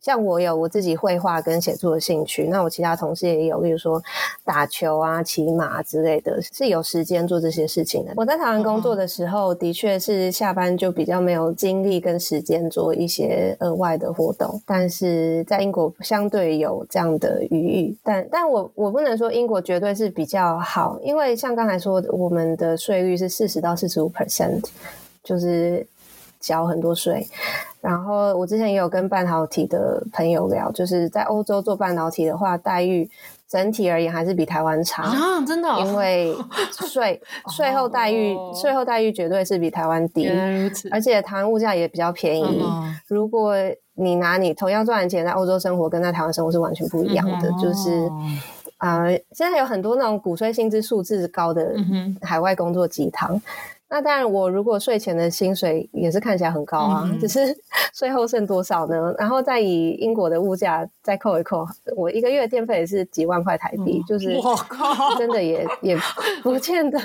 [0.07, 4.01] 像我有我自己绘画跟写作的兴趣，那我其他同事也有，例如说
[4.45, 8.13] 打球啊、骑马之类的，是有时间做这些事情的。
[8.15, 17.97] 我在台湾工作的时候，的确是下班就比较没有精力跟时间做一些额外的活动，但是在英国相对有这样的余裕。
[18.05, 24.63] 但但我我不能说英国绝对是比较好，因为像刚才说的，我们的税率是四十到四十五 percent，
[25.25, 25.85] 就是
[26.39, 27.27] 缴很多税。
[27.87, 33.09] 然后我之前也有跟半导体的朋友聊，就是在欧洲做半导体的话，待遇
[33.49, 36.35] 整体而言还是比台湾差啊，真的、哦，因为
[36.89, 37.23] 税
[37.55, 40.29] 税后待遇税、哦、后待遇绝对是比台湾低，
[40.91, 42.61] 而且台湾物价也比较便宜。
[42.61, 43.55] 嗯、如果
[43.95, 48.11] 你拿你同样赚的钱在欧洲生活，跟在台湾生活是完全不一样的，嗯、就是。
[48.79, 51.75] 呃，现在有很多那种鼓吹薪资数字高的
[52.21, 53.35] 海外工作鸡汤。
[53.35, 53.43] 嗯、
[53.89, 57.57] 那当然，我如果税前的薪水也是看起来很高啊，嗯、只是
[57.95, 59.15] 税后剩多少呢？
[59.17, 61.65] 然后再以英国的物价再扣一扣，
[61.97, 65.97] 我一个月电费也是几万块台币，嗯、就是我靠，真的也也
[66.43, 66.99] 不见得。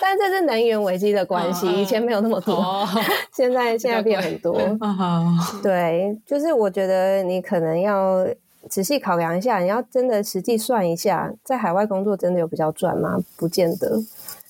[0.00, 2.88] 但这是能源危机的关系，以前没有那么多，哦、
[3.34, 4.58] 现在现在变很多。
[4.80, 8.26] 嗯、对，就是我觉得你可能要。
[8.68, 13.18] 仔细考量一下，你要真的实际算一下，在海外工作真的有比较赚吗？
[13.36, 14.00] 不见得。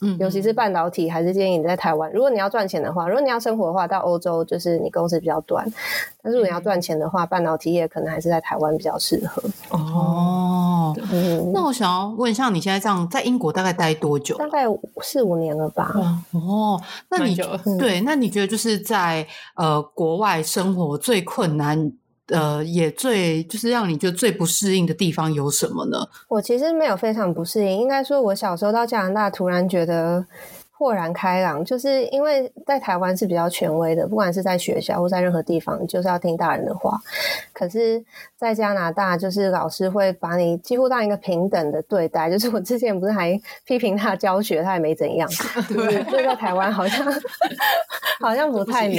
[0.03, 2.13] 嗯，尤其是半导体，还是建议你在台湾。
[2.13, 5.67] 如果你要赚钱的话，如果你要生活的话，到欧洲就是你工时比较短。
[6.23, 9.43] 但是如果你要赚钱的话，半导体业可能还是在台湾比较适合。
[9.71, 14.37] 哦，嗯，那我想要问一下，你现在这样在英国大概待多久？
[14.37, 14.65] 大概
[15.01, 15.95] 四五年了吧。
[16.33, 17.35] 哦，那你
[17.79, 21.91] 对，那你觉得就是在呃国外生活最困难？
[22.29, 26.09] 呃，也最就是让你觉得最不适应的地方有什么呢？
[26.29, 30.27] 我其实没有非常不适应，应该说，我小时候到加拿大，突然觉得
[30.73, 36.99] 豁然开朗，就是因为在台湾是比较权威的，不管是在学校或在任何地方，就是要听大人的话。
[37.53, 38.05] 可是，
[38.37, 42.29] 在加拿大，就是老师会把你几乎当一个平等的对待。
[42.31, 45.27] 就是我之前不是还批评他教学，他也没怎样。
[45.73, 47.07] 对，就在台湾好像
[48.21, 48.99] 好像不太能。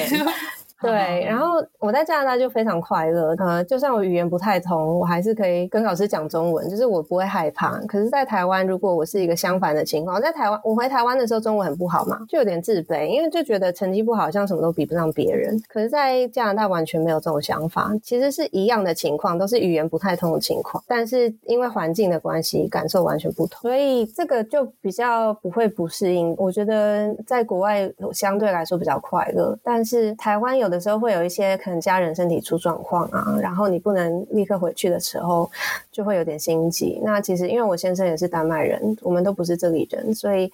[0.79, 3.33] 对，然后我在加拿大就非常快乐。
[3.39, 7.79] 呃，就算我语言不太通，我还是可以跟老师讲中文，就是我不会害怕。
[7.87, 15.59] 可是，在台湾，如果我是一个相反的情况，在台湾，我回台湾的时候中文很不好嘛，就有点自卑，因为就觉得成绩不好，像什么都比不上别人。
[15.67, 26.35] 可是，在加拿大完全没有这种想法，其实是一样的情况，都是语言不太通的情况，但是因为环境的关系，感受完全不同，所以这个就比较不会不适应。
[26.37, 30.66] 我觉得在国外相对来说比较快乐，但是台湾有。
[30.67, 35.49] 有的时候会有一些可能家人身体出状况啊，然后你不能立刻回去的时候，
[35.97, 37.01] 就会有点心急。
[37.03, 40.51] 那其实因为我先生也是丹麦人，我们都不是这里人，所以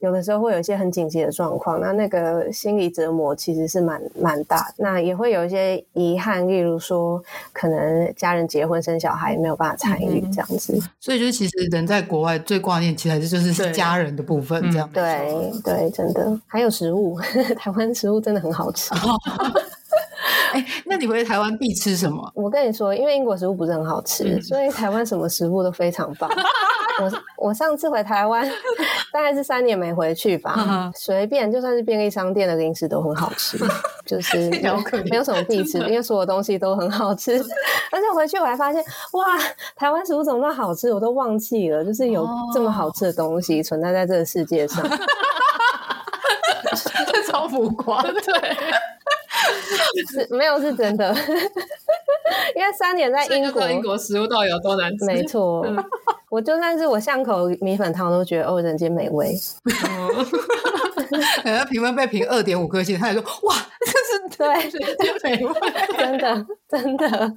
[0.00, 4.70] 有的时候会有一些很紧急的状况，那那个心理折磨其实是蛮蛮大。
[4.76, 7.22] 那也会有一些遗憾，例如说
[7.54, 10.78] 可能家人结婚生小孩没有办法参与这样子。
[11.00, 14.86] 所以就是其实人在国外最挂念其实还是就是家人的部分这样。
[14.92, 17.18] 对对，真的还有食物，
[17.56, 18.92] 台湾食物真的很好吃。
[20.52, 22.30] 哎、欸，那你回台湾必吃什么？
[22.34, 26.30] 我跟你说，因为英国食物不是很好吃，嗯、所以台湾什么食物都非常棒。
[27.00, 28.46] 我我上次回台湾，
[29.10, 33.58] 大概是三年没回去吧，随、嗯、便就算是便利商店的零食都很好吃，
[34.04, 34.76] 就是没有
[35.10, 37.42] 没有什么必吃，因为所有东西都很好吃。
[37.90, 39.24] 而且回去我还发现，哇，
[39.74, 40.92] 台湾食物怎么那么好吃？
[40.92, 44.84] 我都忘记了，就是有这么好吃的东西存在在这个世界上，
[47.30, 48.56] 超浮夸，对。
[50.10, 51.14] 是没有是真的，
[52.56, 55.04] 因为三年在英国，英国食物到底有多难吃？
[55.04, 55.76] 没错，嗯、
[56.30, 59.34] 我就算是我巷口米粉汤都觉得哦，人间美味。
[61.42, 63.54] 可能评分被评二点五颗星，他也说哇，
[63.84, 65.52] 这是对，人间美味，
[65.98, 67.36] 真的真的。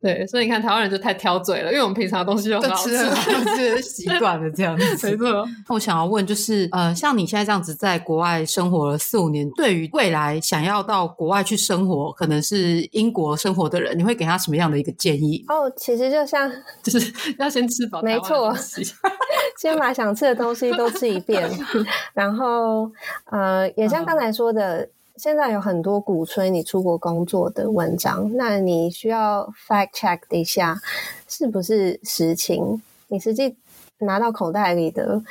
[0.00, 2.96] 对，所以你看台湾人就太挑嘴了，因为我们平常的东西就很好吃，
[3.44, 5.10] 就是习惯了这样子。
[5.12, 5.46] 没错。
[5.68, 15.44] 我想要问，就是呃，像你现在这样子在国外生活了四五年，对于未来想要到国外去生活，可能是英国生活的人，你会给他什么样的一个建议？
[15.48, 16.50] 哦，其实就像
[16.82, 18.56] 就是要先吃饱，没错，
[19.60, 21.48] 先把想吃的东西都吃一遍，
[22.14, 22.90] 然后
[23.26, 24.88] 呃，也像刚才说的。
[25.16, 30.80] 现在有很多鼓吹你出国工作的文章，那你需要 fact check 一下
[31.28, 33.54] 是不是实情，你实际
[33.98, 35.22] 拿到口袋里的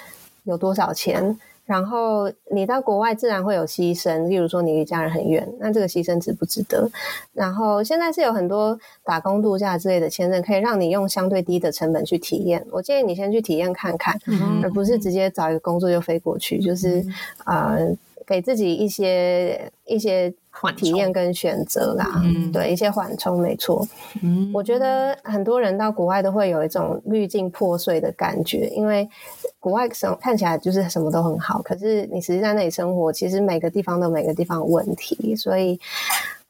[0.44, 6.90] 有多少钱，然后你到国外自然会有牺牲，例如说你离家人很远，那这个牺牲值不值得？
[7.34, 12.66] 然后现在是有很多打工度假之类的签证，可以让你用相对低的成本去体验。
[12.72, 17.04] 我建议你先去体验看看，嗯、而不是直接找一个工作就飞过去，就是
[17.44, 17.76] 啊。
[17.78, 17.98] 嗯呃
[18.32, 20.34] 给自己一些一些
[20.78, 23.86] 体验跟选择啦，嗯、对，一些缓冲，没错。
[24.24, 29.06] 嗯，我觉得很多人到国外都会有一种滤镜破碎的感觉，因为
[29.60, 35.78] 国外生看起来就是什么都很好，可是你实际在那里生活，其实每个地方都有每个地方有问题，所以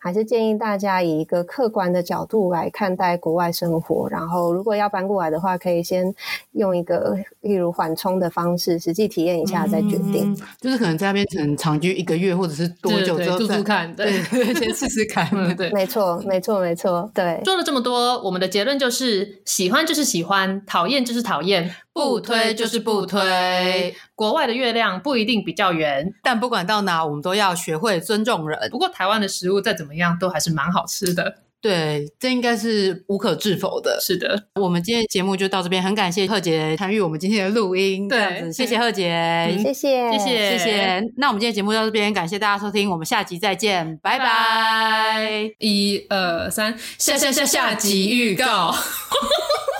[0.04, 4.10] 还是建议大家以一个客观的角度来看待国外生活。
[4.10, 6.12] 然后，如果要搬过来的话，可以先
[6.54, 10.34] 用一个例如缓冲的方式，实际体验一下再决定。
[10.34, 15.30] 嗯、就是可能在那边可能长居一个月，或者是多久之后住住看，对，对先试试看。
[15.32, 17.10] 嗯、对，没错，没错，没错。
[17.14, 23.96] 对，说了这么多，我们的结论就是：喜欢就是喜欢，讨厌就是讨厌，不推就是不推。
[24.16, 28.58] 国外的月亮不一定比较圆，但不管到哪，我们都要学会尊重人。
[28.70, 31.36] 不过台湾的食物再怎么样，都还是蛮好吃的。
[31.62, 34.00] 对，这应该是无可置否的。
[34.02, 38.08] 是的，我们今天节目就到这边，很感谢贺杰参与我们今天的录音。
[38.08, 41.04] 对，谢谢贺杰，谢谢，谢谢，谢谢。
[41.18, 45.52] 那我们今天节目到这边，感谢大家收听，我们下集再见，拜拜。
[45.60, 48.74] 一二三，下下下下集预告。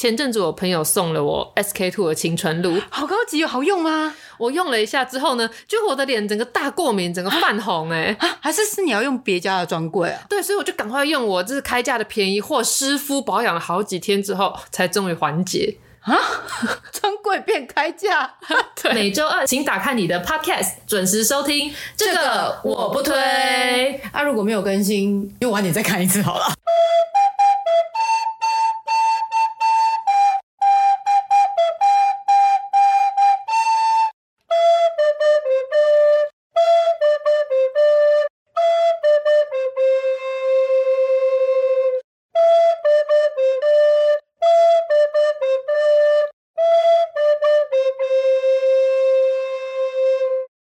[0.00, 4.14] 前阵子我朋友送了我 SK two 的青春露，好高级哦，好用吗？
[4.38, 10.22] 我用了一下之后呢，就我的脸整个大过敏，整个泛红哎、欸，还是是你要用别家的专柜啊？
[10.26, 16.16] 对，所以我就赶快用我这是开价的便宜货，湿敷保养了好几天之后，才终于缓解啊！
[16.90, 18.36] 专柜变开价，
[18.82, 21.70] 对，每周二请打开你的 Podcast，准时收听。
[21.94, 26.46] 这个我不推，啊，如果没有更新，就晚点再看一次好了。